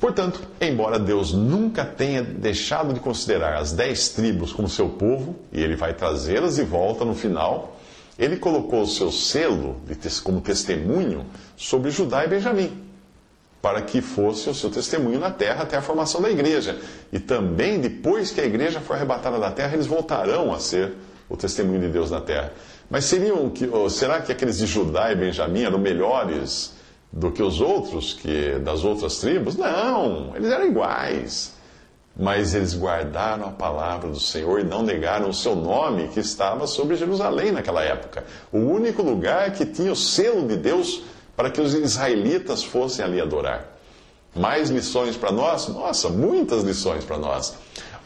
Portanto, 0.00 0.40
embora 0.58 0.98
Deus 0.98 1.34
nunca 1.34 1.84
tenha 1.84 2.22
deixado 2.22 2.94
de 2.94 3.00
considerar 3.00 3.58
as 3.58 3.70
dez 3.70 4.08
tribos 4.08 4.50
como 4.50 4.66
seu 4.66 4.88
povo, 4.88 5.36
e 5.52 5.62
ele 5.62 5.76
vai 5.76 5.92
trazê-las 5.92 6.56
de 6.56 6.62
volta 6.62 7.04
no 7.04 7.14
final, 7.14 7.78
ele 8.18 8.38
colocou 8.38 8.80
o 8.80 8.86
seu 8.86 9.12
selo 9.12 9.76
como 10.24 10.40
testemunho 10.40 11.26
sobre 11.54 11.90
Judá 11.90 12.24
e 12.24 12.28
Benjamim, 12.28 12.82
para 13.60 13.82
que 13.82 14.00
fosse 14.00 14.48
o 14.48 14.54
seu 14.54 14.70
testemunho 14.70 15.20
na 15.20 15.30
terra 15.30 15.64
até 15.64 15.76
a 15.76 15.82
formação 15.82 16.22
da 16.22 16.30
igreja. 16.30 16.78
E 17.12 17.18
também, 17.18 17.78
depois 17.78 18.30
que 18.30 18.40
a 18.40 18.46
igreja 18.46 18.80
for 18.80 18.96
arrebatada 18.96 19.38
da 19.38 19.50
terra, 19.50 19.74
eles 19.74 19.86
voltarão 19.86 20.50
a 20.52 20.58
ser 20.58 20.94
o 21.28 21.36
testemunho 21.36 21.80
de 21.80 21.88
Deus 21.88 22.10
na 22.10 22.22
terra. 22.22 22.54
Mas 22.88 23.04
seriam, 23.04 23.52
será 23.90 24.22
que 24.22 24.32
aqueles 24.32 24.56
de 24.56 24.66
Judá 24.66 25.12
e 25.12 25.14
Benjamim 25.14 25.62
eram 25.62 25.78
melhores? 25.78 26.79
Do 27.12 27.30
que 27.30 27.42
os 27.42 27.60
outros, 27.60 28.14
que 28.14 28.58
das 28.60 28.84
outras 28.84 29.18
tribos. 29.18 29.56
Não, 29.56 30.34
eles 30.34 30.50
eram 30.50 30.66
iguais. 30.66 31.54
Mas 32.16 32.54
eles 32.54 32.74
guardaram 32.74 33.46
a 33.46 33.52
palavra 33.52 34.10
do 34.10 34.20
Senhor 34.20 34.60
e 34.60 34.64
não 34.64 34.82
negaram 34.82 35.30
o 35.30 35.34
seu 35.34 35.54
nome 35.54 36.08
que 36.08 36.20
estava 36.20 36.66
sobre 36.66 36.96
Jerusalém 36.96 37.52
naquela 37.52 37.82
época. 37.82 38.24
O 38.52 38.58
único 38.58 39.02
lugar 39.02 39.52
que 39.52 39.64
tinha 39.64 39.92
o 39.92 39.96
selo 39.96 40.46
de 40.46 40.56
Deus 40.56 41.02
para 41.36 41.50
que 41.50 41.60
os 41.60 41.72
israelitas 41.72 42.62
fossem 42.62 43.04
ali 43.04 43.20
adorar. 43.20 43.78
Mais 44.34 44.70
lições 44.70 45.16
para 45.16 45.32
nós? 45.32 45.68
Nossa, 45.68 46.08
muitas 46.08 46.62
lições 46.62 47.04
para 47.04 47.16
nós. 47.16 47.54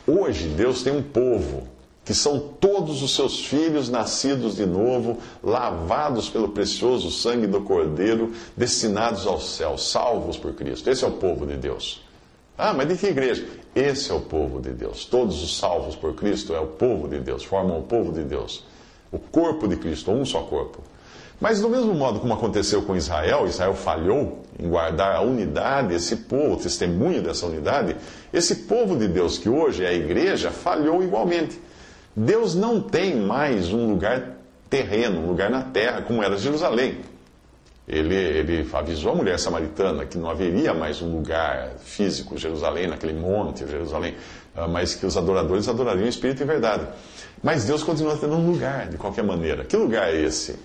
Hoje 0.06 0.48
Deus 0.48 0.82
tem 0.82 0.94
um 0.94 1.02
povo 1.02 1.73
que 2.04 2.12
são 2.12 2.38
todos 2.38 3.02
os 3.02 3.14
seus 3.14 3.46
filhos 3.46 3.88
nascidos 3.88 4.56
de 4.56 4.66
novo, 4.66 5.18
lavados 5.42 6.28
pelo 6.28 6.50
precioso 6.50 7.10
sangue 7.10 7.46
do 7.46 7.62
Cordeiro, 7.62 8.32
destinados 8.56 9.26
ao 9.26 9.40
céu, 9.40 9.78
salvos 9.78 10.36
por 10.36 10.52
Cristo. 10.52 10.90
Esse 10.90 11.04
é 11.04 11.08
o 11.08 11.12
povo 11.12 11.46
de 11.46 11.56
Deus. 11.56 12.02
Ah, 12.58 12.72
mas 12.72 12.86
de 12.88 12.96
que 12.96 13.06
igreja? 13.06 13.44
Esse 13.74 14.12
é 14.12 14.14
o 14.14 14.20
povo 14.20 14.60
de 14.60 14.70
Deus. 14.70 15.06
Todos 15.06 15.42
os 15.42 15.56
salvos 15.56 15.96
por 15.96 16.14
Cristo 16.14 16.54
é 16.54 16.60
o 16.60 16.66
povo 16.66 17.08
de 17.08 17.18
Deus, 17.18 17.42
formam 17.42 17.80
o 17.80 17.82
povo 17.82 18.12
de 18.12 18.22
Deus. 18.22 18.64
O 19.10 19.18
corpo 19.18 19.66
de 19.66 19.76
Cristo, 19.76 20.12
um 20.12 20.24
só 20.24 20.42
corpo. 20.42 20.80
Mas 21.40 21.60
do 21.60 21.68
mesmo 21.68 21.92
modo 21.94 22.20
como 22.20 22.32
aconteceu 22.32 22.82
com 22.82 22.94
Israel, 22.94 23.46
Israel 23.46 23.74
falhou 23.74 24.44
em 24.58 24.68
guardar 24.68 25.16
a 25.16 25.20
unidade, 25.20 25.94
esse 25.94 26.16
povo, 26.16 26.54
o 26.54 26.56
testemunho 26.56 27.22
dessa 27.22 27.46
unidade, 27.46 27.96
esse 28.32 28.54
povo 28.54 28.96
de 28.96 29.08
Deus 29.08 29.36
que 29.36 29.48
hoje 29.48 29.84
é 29.84 29.88
a 29.88 29.92
igreja, 29.92 30.50
falhou 30.50 31.02
igualmente. 31.02 31.60
Deus 32.16 32.54
não 32.54 32.80
tem 32.80 33.16
mais 33.16 33.72
um 33.72 33.90
lugar 33.90 34.36
terreno, 34.70 35.20
um 35.20 35.26
lugar 35.26 35.50
na 35.50 35.62
terra, 35.62 36.02
como 36.02 36.22
era 36.22 36.36
Jerusalém. 36.36 36.98
Ele, 37.86 38.14
ele 38.14 38.68
avisou 38.72 39.12
a 39.12 39.14
mulher 39.14 39.38
samaritana 39.38 40.06
que 40.06 40.16
não 40.16 40.30
haveria 40.30 40.72
mais 40.72 41.02
um 41.02 41.16
lugar 41.16 41.72
físico, 41.84 42.38
Jerusalém, 42.38 42.86
naquele 42.86 43.12
monte, 43.12 43.66
Jerusalém, 43.66 44.14
ah, 44.54 44.68
mas 44.68 44.94
que 44.94 45.04
os 45.04 45.16
adoradores 45.16 45.68
adorariam 45.68 46.06
em 46.06 46.08
espírito 46.08 46.42
e 46.42 46.46
verdade. 46.46 46.86
Mas 47.42 47.64
Deus 47.64 47.82
continua 47.82 48.16
tendo 48.16 48.36
um 48.36 48.50
lugar, 48.50 48.88
de 48.88 48.96
qualquer 48.96 49.24
maneira. 49.24 49.64
Que 49.64 49.76
lugar 49.76 50.14
é 50.14 50.20
esse? 50.20 50.56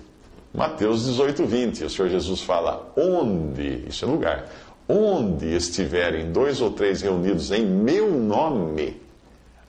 Mateus 0.54 1.04
18, 1.04 1.44
20. 1.44 1.84
O 1.84 1.90
Senhor 1.90 2.08
Jesus 2.08 2.42
fala: 2.42 2.90
onde, 2.96 3.84
isso 3.88 4.04
é 4.04 4.08
lugar, 4.08 4.48
onde 4.88 5.54
estiverem 5.54 6.32
dois 6.32 6.60
ou 6.60 6.70
três 6.70 7.02
reunidos 7.02 7.50
em 7.50 7.66
meu 7.66 8.10
nome, 8.10 9.00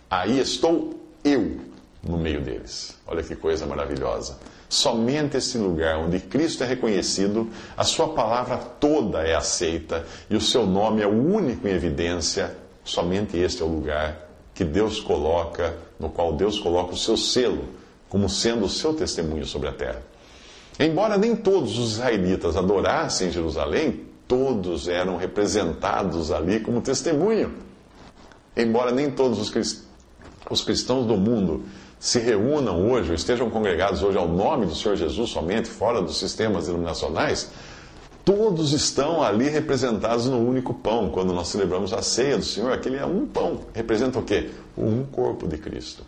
aí 0.09 0.39
estou 0.39 0.95
eu 1.23 1.70
no 2.03 2.17
meio 2.17 2.41
deles. 2.41 2.96
Olha 3.05 3.22
que 3.24 3.36
coisa 3.36 3.65
maravilhosa. 3.65 4.38
Somente 4.67 5.38
esse 5.38 5.58
lugar 5.58 5.98
onde 5.98 6.20
Cristo 6.20 6.63
é 6.63 6.67
reconhecido, 6.67 7.50
a 7.75 7.84
sua 7.84 8.10
palavra 8.10 8.58
toda 8.58 9.22
é 9.22 9.36
aceita 9.36 10.05
e 10.29 10.36
o 10.36 10.41
seu 10.41 10.65
nome 10.65 11.01
é 11.01 11.08
o 11.08 11.12
único 11.12 11.67
em 11.67 11.72
evidência, 11.72 12.55
somente 12.84 13.38
este 13.38 13.62
é 13.62 13.65
o 13.65 13.67
lugar 13.67 14.29
que 14.53 14.63
Deus 14.63 15.00
coloca, 15.00 15.75
no 16.00 16.10
qual 16.10 16.34
Deus 16.34 16.60
coloca 16.60 16.93
o 16.93 16.98
seu 16.98 17.17
selo, 17.17 17.65
como 18.10 18.29
sendo 18.29 18.65
o 18.65 18.70
seu 18.70 18.93
testemunho 18.93 19.46
sobre 19.46 19.70
a 19.70 19.74
terra. 19.74 20.01
Embora 20.79 21.18
nem 21.18 21.35
todos 21.35 21.77
os 21.77 21.94
israelitas 21.94 22.55
adorassem 22.55 23.31
Jerusalém, 23.31 24.05
todos 24.27 24.87
eram 24.87 25.18
representados 25.18 26.31
ali 26.31 26.61
como 26.61 26.81
testemunho. 26.81 27.53
Embora 28.55 28.92
nem 28.92 29.11
todos 29.11 29.37
os 30.50 30.64
cristãos 30.64 31.05
do 31.05 31.18
mundo 31.18 31.66
se 32.01 32.18
reúnam 32.18 32.90
hoje, 32.90 33.09
ou 33.09 33.16
estejam 33.16 33.48
congregados 33.51 34.01
hoje 34.01 34.18
ao 34.18 34.27
nome 34.27 34.66
do 34.66 34.74
Senhor 34.74 34.96
Jesus 34.96 35.29
somente, 35.29 35.70
fora 35.70 36.01
dos 36.01 36.18
sistemas 36.18 36.66
denominacionais, 36.66 37.51
todos 38.25 38.74
estão 38.74 39.22
ali 39.22 39.48
representados 39.48 40.25
no 40.25 40.40
único 40.40 40.74
pão. 40.74 41.11
Quando 41.11 41.31
nós 41.31 41.50
celebramos 41.50 41.94
a 41.94 42.01
ceia 42.01 42.40
do 42.40 42.44
Senhor, 42.44 42.74
aquele 42.74 42.98
é 42.98 43.05
um 43.05 43.27
pão. 43.27 43.59
Representa 43.72 44.18
o 44.18 44.24
quê? 44.24 44.50
Um 44.75 45.03
corpo 45.03 45.48
de 45.48 45.59
Cristo. 45.59 46.03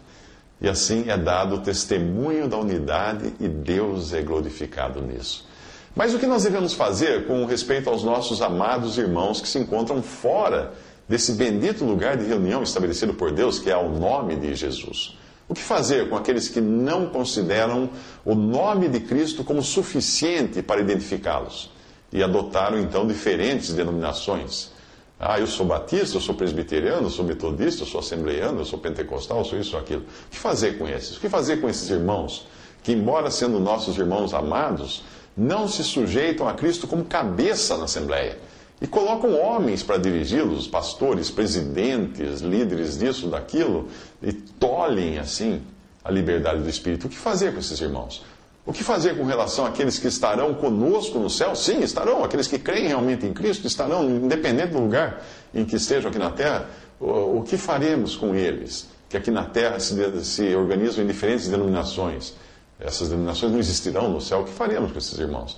E 0.59 0.67
assim 0.67 1.11
é 1.11 1.17
dado 1.17 1.57
o 1.57 1.59
testemunho 1.59 2.47
da 2.47 2.57
unidade 2.57 3.31
e 3.39 3.47
Deus 3.47 4.13
é 4.13 4.21
glorificado 4.23 4.99
nisso. 4.99 5.47
Mas 5.95 6.11
o 6.15 6.17
que 6.17 6.25
nós 6.25 6.41
devemos 6.41 6.73
fazer 6.73 7.27
com 7.27 7.45
respeito 7.45 7.87
aos 7.87 8.03
nossos 8.03 8.41
amados 8.41 8.97
irmãos 8.97 9.39
que 9.39 9.47
se 9.47 9.59
encontram 9.59 10.01
fora 10.01 10.73
desse 11.07 11.33
bendito 11.33 11.85
lugar 11.85 12.17
de 12.17 12.25
reunião 12.25 12.63
estabelecido 12.63 13.13
por 13.13 13.31
Deus, 13.31 13.59
que 13.59 13.69
é 13.69 13.77
o 13.77 13.89
nome 13.89 14.35
de 14.35 14.55
Jesus? 14.55 15.21
O 15.47 15.53
que 15.53 15.61
fazer 15.61 16.09
com 16.09 16.15
aqueles 16.15 16.47
que 16.47 16.61
não 16.61 17.07
consideram 17.07 17.89
o 18.23 18.33
nome 18.33 18.87
de 18.87 19.01
Cristo 19.01 19.43
como 19.43 19.61
suficiente 19.61 20.61
para 20.61 20.79
identificá-los 20.79 21.69
e 22.11 22.23
adotaram 22.23 22.79
então 22.79 23.05
diferentes 23.05 23.73
denominações? 23.73 24.71
Ah, 25.19 25.39
eu 25.39 25.47
sou 25.47 25.65
batista, 25.65 26.17
eu 26.17 26.21
sou 26.21 26.35
presbiteriano, 26.35 27.07
eu 27.07 27.09
sou 27.09 27.23
metodista, 27.23 27.83
eu 27.83 27.87
sou 27.87 27.99
assembleiano, 27.99 28.61
eu 28.61 28.65
sou 28.65 28.79
pentecostal, 28.79 29.39
eu 29.39 29.45
sou 29.45 29.59
isso 29.59 29.75
ou 29.75 29.81
aquilo. 29.81 30.01
O 30.01 30.29
que 30.29 30.37
fazer 30.37 30.77
com 30.77 30.87
esses? 30.87 31.17
O 31.17 31.19
que 31.19 31.29
fazer 31.29 31.61
com 31.61 31.69
esses 31.69 31.89
irmãos 31.89 32.47
que, 32.81 32.91
embora 32.91 33.31
sendo 33.31 33.59
nossos 33.59 33.97
irmãos 33.97 34.33
amados, 34.33 35.03
não 35.35 35.67
se 35.67 35.83
sujeitam 35.83 36.47
a 36.47 36.53
Cristo 36.53 36.87
como 36.87 37.05
cabeça 37.05 37.77
na 37.77 37.85
Assembleia? 37.85 38.37
E 38.81 38.87
colocam 38.87 39.39
homens 39.39 39.81
para 39.81 39.97
dirigi-los, 39.97 40.67
pastores, 40.67 41.31
presidentes, 41.31 42.41
líderes 42.41 42.97
disso, 42.97 43.27
daquilo, 43.27 43.87
e 44.21 44.33
tolhem 44.33 45.19
assim 45.19 45.61
a 46.03 46.11
liberdade 46.11 46.61
do 46.61 46.69
Espírito. 46.69 47.07
O 47.07 47.09
que 47.09 47.15
fazer 47.15 47.53
com 47.53 47.59
esses 47.59 47.79
irmãos? 47.79 48.23
O 48.65 48.71
que 48.71 48.83
fazer 48.83 49.17
com 49.17 49.25
relação 49.25 49.65
àqueles 49.65 49.99
que 49.99 50.07
estarão 50.07 50.53
conosco 50.53 51.19
no 51.19 51.29
céu? 51.29 51.55
Sim, 51.55 51.81
estarão. 51.81 52.23
Aqueles 52.23 52.47
que 52.47 52.57
creem 52.57 52.87
realmente 52.87 53.25
em 53.25 53.33
Cristo 53.33 53.67
estarão, 53.67 54.09
independente 54.09 54.71
do 54.71 54.79
lugar 54.79 55.21
em 55.53 55.65
que 55.65 55.75
estejam 55.75 56.09
aqui 56.09 56.19
na 56.19 56.31
terra. 56.31 56.69
O, 56.99 57.43
que 57.43 57.57
faremos 57.57 58.15
com 58.15 58.33
eles? 58.33 58.87
Que 59.09 59.17
aqui 59.17 59.29
na 59.29 59.43
terra 59.43 59.79
se, 59.79 60.23
se 60.23 60.55
organizam 60.55 61.03
em 61.03 61.07
diferentes 61.07 61.49
denominações. 61.49 62.33
Essas 62.79 63.09
denominações 63.09 63.51
não 63.51 63.59
existirão 63.59 64.09
no 64.09 64.21
céu. 64.21 64.41
O 64.41 64.43
que 64.45 64.51
faremos 64.51 64.93
com 64.93 64.97
esses 64.97 65.19
irmãos? 65.19 65.57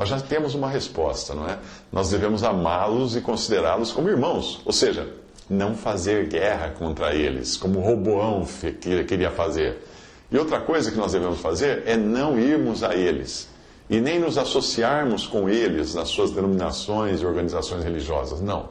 Nós 0.00 0.08
já 0.08 0.18
temos 0.18 0.54
uma 0.54 0.66
resposta, 0.66 1.34
não 1.34 1.46
é? 1.46 1.58
Nós 1.92 2.08
devemos 2.08 2.42
amá-los 2.42 3.16
e 3.16 3.20
considerá-los 3.20 3.92
como 3.92 4.08
irmãos, 4.08 4.62
ou 4.64 4.72
seja, 4.72 5.06
não 5.46 5.74
fazer 5.74 6.26
guerra 6.26 6.70
contra 6.70 7.14
eles, 7.14 7.54
como 7.54 7.80
Roboão 7.80 8.46
queria 9.06 9.30
fazer. 9.30 9.86
E 10.32 10.38
outra 10.38 10.58
coisa 10.58 10.90
que 10.90 10.96
nós 10.96 11.12
devemos 11.12 11.38
fazer 11.40 11.82
é 11.84 11.98
não 11.98 12.38
irmos 12.38 12.82
a 12.82 12.94
eles 12.94 13.46
e 13.90 14.00
nem 14.00 14.18
nos 14.18 14.38
associarmos 14.38 15.26
com 15.26 15.50
eles 15.50 15.94
nas 15.94 16.08
suas 16.08 16.30
denominações 16.30 17.20
e 17.20 17.26
organizações 17.26 17.84
religiosas. 17.84 18.40
Não. 18.40 18.70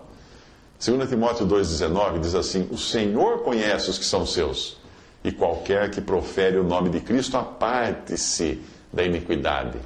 2 0.83 1.07
Timóteo 1.07 1.45
2,19 1.45 2.21
diz 2.21 2.33
assim: 2.33 2.67
O 2.71 2.77
Senhor 2.77 3.43
conhece 3.43 3.87
os 3.91 3.99
que 3.99 4.05
são 4.05 4.25
seus, 4.25 4.77
e 5.23 5.31
qualquer 5.31 5.91
que 5.91 6.01
profere 6.01 6.57
o 6.57 6.63
nome 6.63 6.89
de 6.89 6.99
Cristo 7.01 7.37
aparte-se 7.37 8.59
da 8.91 9.03
iniquidade. 9.03 9.77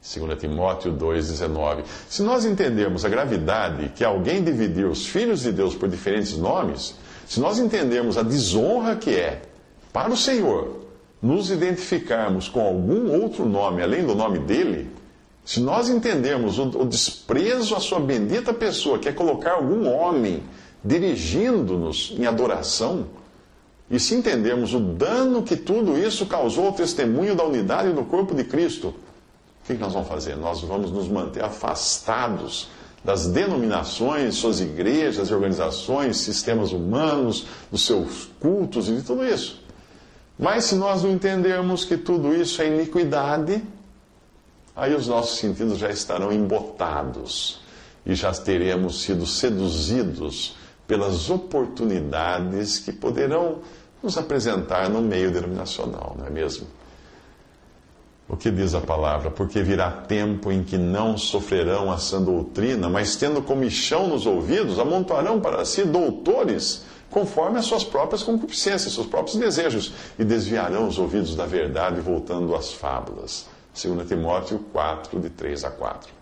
2 0.00 0.38
Timóteo 0.38 0.92
2,19. 0.92 1.82
Se 2.08 2.22
nós 2.22 2.44
entendermos 2.44 3.04
a 3.04 3.08
gravidade 3.08 3.90
que 3.94 4.04
alguém 4.04 4.42
dividir 4.42 4.86
os 4.86 5.06
filhos 5.06 5.42
de 5.42 5.52
Deus 5.52 5.74
por 5.74 5.88
diferentes 5.88 6.36
nomes, 6.36 6.94
se 7.26 7.40
nós 7.40 7.58
entendermos 7.58 8.16
a 8.16 8.22
desonra 8.22 8.96
que 8.96 9.10
é 9.10 9.42
para 9.92 10.12
o 10.12 10.16
Senhor 10.16 10.78
nos 11.20 11.50
identificarmos 11.50 12.48
com 12.48 12.60
algum 12.60 13.20
outro 13.20 13.44
nome 13.44 13.82
além 13.82 14.06
do 14.06 14.14
nome 14.14 14.38
dele, 14.38 14.88
se 15.44 15.60
nós 15.60 15.88
entendermos 15.88 16.58
o, 16.58 16.64
o 16.80 16.84
desprezo 16.84 17.74
à 17.74 17.80
sua 17.80 17.98
bendita 17.98 18.54
pessoa, 18.54 18.98
que 18.98 19.08
é 19.08 19.12
colocar 19.12 19.54
algum 19.54 19.88
homem 19.88 20.42
dirigindo-nos 20.84 22.14
em 22.16 22.24
adoração, 22.26 23.06
e 23.90 23.98
se 23.98 24.14
entendermos 24.14 24.74
o 24.74 24.80
dano 24.80 25.42
que 25.42 25.56
tudo 25.56 25.98
isso 25.98 26.26
causou 26.26 26.66
ao 26.66 26.72
testemunho 26.72 27.34
da 27.34 27.44
unidade 27.44 27.92
do 27.92 28.04
corpo 28.04 28.34
de 28.34 28.44
Cristo, 28.44 28.94
que 29.76 29.82
nós 29.82 29.92
vamos 29.92 30.08
fazer? 30.08 30.36
Nós 30.36 30.60
vamos 30.60 30.90
nos 30.90 31.08
manter 31.08 31.44
afastados 31.44 32.68
das 33.04 33.26
denominações, 33.26 34.34
suas 34.34 34.60
igrejas 34.60 35.30
organizações, 35.30 36.16
sistemas 36.18 36.72
humanos, 36.72 37.46
dos 37.70 37.86
seus 37.86 38.28
cultos 38.40 38.88
e 38.88 38.96
de 38.96 39.02
tudo 39.02 39.24
isso. 39.24 39.62
Mas 40.38 40.64
se 40.64 40.74
nós 40.74 41.02
não 41.02 41.10
entendermos 41.10 41.84
que 41.84 41.96
tudo 41.96 42.34
isso 42.34 42.60
é 42.62 42.68
iniquidade, 42.68 43.62
aí 44.74 44.94
os 44.94 45.08
nossos 45.08 45.38
sentidos 45.38 45.78
já 45.78 45.90
estarão 45.90 46.32
embotados. 46.32 47.60
e 48.06 48.14
já 48.14 48.32
teremos 48.32 49.02
sido 49.02 49.26
seduzidos 49.26 50.56
pelas 50.86 51.28
oportunidades 51.28 52.78
que 52.78 52.90
poderão 52.90 53.58
nos 54.02 54.16
apresentar 54.16 54.88
no 54.88 55.02
meio 55.02 55.30
denominacional, 55.30 56.16
não 56.18 56.26
é 56.26 56.30
mesmo? 56.30 56.66
O 58.28 58.36
que 58.36 58.50
diz 58.50 58.74
a 58.74 58.80
palavra? 58.80 59.30
Porque 59.30 59.62
virá 59.62 59.90
tempo 59.90 60.52
em 60.52 60.62
que 60.62 60.76
não 60.76 61.16
sofrerão 61.16 61.90
a 61.90 61.96
sã 61.96 62.20
doutrina, 62.20 62.86
mas 62.88 63.16
tendo 63.16 63.40
comichão 63.40 64.06
nos 64.06 64.26
ouvidos, 64.26 64.78
amontoarão 64.78 65.40
para 65.40 65.64
si 65.64 65.82
doutores, 65.82 66.84
conforme 67.10 67.58
as 67.58 67.64
suas 67.64 67.84
próprias 67.84 68.22
concupiscências, 68.22 68.92
seus 68.92 69.06
próprios 69.06 69.36
desejos, 69.36 69.94
e 70.18 70.24
desviarão 70.24 70.86
os 70.86 70.98
ouvidos 70.98 71.34
da 71.34 71.46
verdade, 71.46 72.02
voltando 72.02 72.54
às 72.54 72.70
fábulas. 72.70 73.46
2 73.82 74.06
Timóteo 74.06 74.58
4, 74.72 75.18
de 75.20 75.30
3 75.30 75.64
a 75.64 75.70
4. 75.70 76.12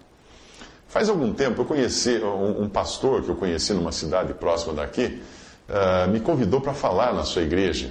Faz 0.87 1.09
algum 1.09 1.33
tempo 1.33 1.63
eu 1.63 1.65
conheci 1.65 2.21
um, 2.23 2.69
pastor 2.69 3.23
que 3.23 3.29
eu 3.29 3.35
conheci 3.37 3.75
numa 3.75 3.91
cidade 3.91 4.33
próxima 4.33 4.73
daqui, 4.75 5.21
uh, 5.69 6.09
me 6.09 6.21
convidou 6.21 6.61
para 6.61 6.73
falar 6.73 7.13
na 7.13 7.25
sua 7.25 7.43
igreja. 7.43 7.91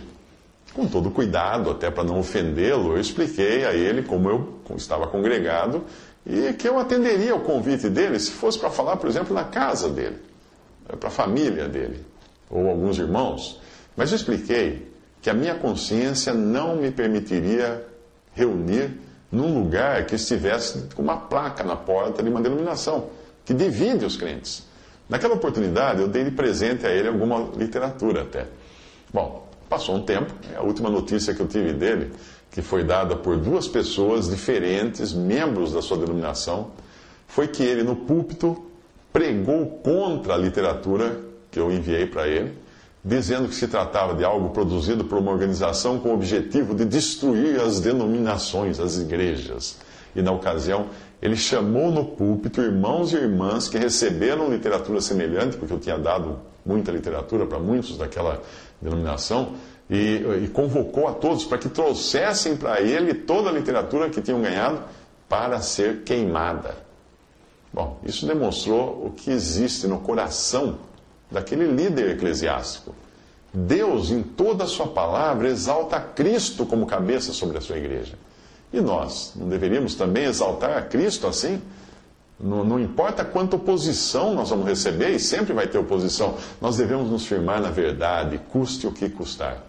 Com 0.76 0.88
todo 0.88 1.10
cuidado, 1.10 1.72
até 1.72 1.90
para 1.90 2.04
não 2.04 2.20
ofendê-lo, 2.20 2.96
eu 2.96 3.00
expliquei 3.00 3.66
a 3.66 3.74
ele 3.74 4.04
como 4.04 4.30
eu 4.30 4.60
estava 4.76 5.08
congregado 5.08 5.86
e 6.26 6.52
que 6.52 6.68
eu 6.68 6.78
atenderia 6.78 7.34
o 7.34 7.40
convite 7.40 7.88
dele 7.88 8.20
se 8.20 8.32
fosse 8.32 8.60
para 8.60 8.70
falar, 8.70 8.98
por 8.98 9.10
exemplo, 9.10 9.34
na 9.34 9.46
casa 9.46 9.88
dele, 9.88 10.18
para 11.00 11.08
a 11.08 11.12
família 11.12 11.70
dele, 11.70 12.04
ou 12.50 12.68
alguns 12.68 12.98
irmãos. 12.98 13.62
Mas 13.96 14.12
eu 14.12 14.18
expliquei 14.18 14.92
que 15.22 15.30
a 15.30 15.34
minha 15.34 15.56
consciência 15.56 16.34
não 16.34 16.76
me 16.76 16.92
permitiria 16.92 17.86
reunir 18.34 19.00
num 19.32 19.58
lugar 19.58 20.06
que 20.06 20.16
estivesse 20.16 20.90
com 20.94 21.02
uma 21.02 21.16
placa 21.16 21.64
na 21.64 21.78
porta 21.78 22.22
de 22.22 22.30
uma 22.30 22.42
denominação 22.42 23.12
que 23.46 23.54
divide 23.54 24.04
os 24.04 24.18
crentes. 24.18 24.68
Naquela 25.08 25.36
oportunidade, 25.36 26.02
eu 26.02 26.08
dei 26.10 26.26
de 26.26 26.32
presente 26.32 26.86
a 26.86 26.90
ele 26.90 27.08
alguma 27.08 27.50
literatura 27.56 28.24
até. 28.24 28.48
Bom, 29.14 29.45
Passou 29.70 29.96
um 29.96 30.02
tempo, 30.02 30.32
a 30.56 30.62
última 30.62 30.90
notícia 30.90 31.34
que 31.34 31.42
eu 31.42 31.48
tive 31.48 31.74
dele, 31.74 32.12
que 32.52 32.62
foi 32.62 32.84
dada 32.84 33.16
por 33.16 33.38
duas 33.38 33.68
pessoas 33.68 34.30
diferentes, 34.30 35.12
membros 35.12 35.74
da 35.74 35.82
sua 35.82 35.98
denominação, 35.98 36.72
foi 37.28 37.48
que 37.48 37.64
ele 37.64 37.84
no 37.84 37.96
púlpito 37.96 38.66
pregou 39.12 39.80
contra 39.84 40.36
a 40.36 40.38
literatura 40.38 41.20
que 41.50 41.60
eu 41.60 41.72
enviei 41.72 42.06
para 42.06 42.28
ele, 42.28 42.54
dizendo 43.04 43.48
que 43.48 43.56
se 43.56 43.68
tratava 43.68 44.14
de 44.14 44.24
algo 44.24 44.50
produzido 44.50 45.06
por 45.06 45.18
uma 45.18 45.32
organização 45.32 46.00
com 46.00 46.10
o 46.10 46.14
objetivo 46.14 46.74
de 46.76 46.86
destruir 46.86 47.60
as 47.60 47.80
denominações, 47.80 48.80
as 48.80 48.98
igrejas. 48.98 49.78
E 50.16 50.22
na 50.22 50.32
ocasião, 50.32 50.88
ele 51.22 51.36
chamou 51.36 51.92
no 51.92 52.06
púlpito 52.06 52.62
irmãos 52.62 53.14
e 53.14 53.16
irmãs 53.16 53.68
que 53.68 53.78
receberam 53.78 54.50
literatura 54.50 55.02
semelhante, 55.02 55.58
porque 55.58 55.74
eu 55.74 55.80
tinha 55.80 55.98
dado 55.98 56.40
muita 56.66 56.92
literatura 56.92 57.46
para 57.46 57.60
muitos 57.60 57.98
daquela 57.98 58.42
denominação, 58.82 59.54
e, 59.90 60.24
e 60.44 60.48
convocou 60.48 61.08
a 61.08 61.14
todos 61.14 61.46
para 61.46 61.58
que 61.58 61.70
trouxessem 61.70 62.58
para 62.58 62.82
ele 62.82 63.14
toda 63.14 63.50
a 63.50 63.52
literatura 63.52 64.10
que 64.10 64.22
tinham 64.22 64.42
ganhado 64.42 64.82
para 65.30 65.62
ser 65.62 66.04
queimada. 66.04 66.76
Bom, 67.72 68.00
isso 68.04 68.26
demonstrou 68.26 69.06
o 69.06 69.12
que 69.12 69.30
existe 69.30 69.86
no 69.86 70.00
coração 70.00 70.78
daquele 71.30 71.68
líder 71.68 72.12
eclesiástico. 72.12 72.96
Deus, 73.54 74.12
em 74.12 74.22
toda 74.22 74.64
a 74.64 74.68
sua 74.68 74.88
palavra, 74.88 75.50
exalta 75.50 76.00
Cristo 76.00 76.66
como 76.66 76.86
cabeça 76.86 77.32
sobre 77.32 77.58
a 77.58 77.62
sua 77.62 77.78
igreja. 77.78 78.14
E 78.74 78.82
nós, 78.82 79.34
não 79.36 79.48
deveríamos 79.48 79.96
também 79.96 80.26
exaltar 80.26 80.78
a 80.78 80.82
Cristo 80.82 81.28
assim? 81.28 81.62
Não, 82.40 82.64
não, 82.64 82.80
importa 82.80 83.24
quanta 83.24 83.56
oposição 83.56 84.34
nós 84.34 84.50
vamos 84.50 84.66
receber, 84.66 85.12
e 85.12 85.20
sempre 85.20 85.54
vai 85.54 85.68
ter 85.68 85.78
oposição, 85.78 86.36
nós 86.60 86.78
devemos 86.78 87.10
nos 87.10 87.26
firmar 87.26 87.62
na 87.62 87.70
verdade, 87.70 88.40
custe 88.52 88.86
o 88.86 88.92
que 88.92 89.10
custar. 89.10 89.64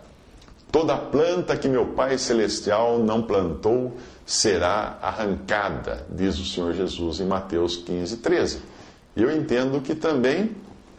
Toda 0.71 0.97
planta 0.97 1.57
que 1.57 1.69
meu 1.69 1.87
Pai 1.87 2.19
Celestial 2.19 2.99
não 2.99 3.23
plantou 3.23 3.97
será 4.27 4.99
arrancada, 5.01 6.05
diz 6.11 6.39
o 6.39 6.45
Senhor 6.45 6.75
Jesus 6.75 7.21
em 7.21 7.25
Mateus 7.25 7.77
15, 7.77 8.17
13. 8.17 8.59
E 9.15 9.23
eu 9.23 9.35
entendo 9.35 9.81
que 9.81 9.95
também 9.95 10.51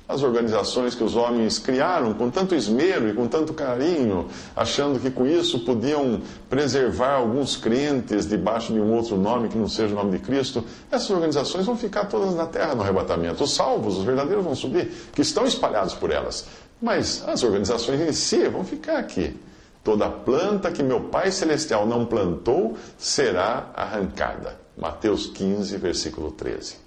as 0.07 0.23
organizações 0.23 0.95
que 0.95 1.03
os 1.03 1.15
homens 1.15 1.59
criaram 1.59 2.13
com 2.13 2.29
tanto 2.29 2.55
esmero 2.55 3.09
e 3.09 3.13
com 3.13 3.27
tanto 3.27 3.53
carinho, 3.53 4.27
achando 4.55 4.99
que 4.99 5.11
com 5.11 5.27
isso 5.27 5.59
podiam 5.59 6.21
preservar 6.49 7.15
alguns 7.15 7.57
crentes 7.57 8.25
debaixo 8.25 8.71
de 8.71 8.79
um 8.79 8.93
outro 8.93 9.17
nome 9.17 9.49
que 9.49 9.57
não 9.57 9.67
seja 9.67 9.93
o 9.93 9.97
nome 9.97 10.17
de 10.17 10.19
Cristo, 10.19 10.63
essas 10.89 11.09
organizações 11.09 11.65
vão 11.65 11.75
ficar 11.75 12.05
todas 12.05 12.33
na 12.35 12.45
terra 12.45 12.73
no 12.73 12.83
arrebatamento. 12.83 13.43
Os 13.43 13.53
salvos, 13.53 13.97
os 13.97 14.05
verdadeiros 14.05 14.45
vão 14.45 14.55
subir, 14.55 14.91
que 15.13 15.21
estão 15.21 15.45
espalhados 15.45 15.93
por 15.93 16.09
elas. 16.09 16.45
Mas 16.81 17.23
as 17.27 17.43
organizações 17.43 17.99
em 17.99 18.13
si 18.13 18.47
vão 18.47 18.63
ficar 18.63 18.97
aqui. 18.97 19.35
Toda 19.83 20.09
planta 20.09 20.71
que 20.71 20.83
meu 20.83 21.01
Pai 21.01 21.31
Celestial 21.31 21.85
não 21.85 22.05
plantou 22.05 22.77
será 22.97 23.71
arrancada. 23.73 24.57
Mateus 24.77 25.27
15, 25.27 25.75
versículo 25.77 26.31
13. 26.31 26.86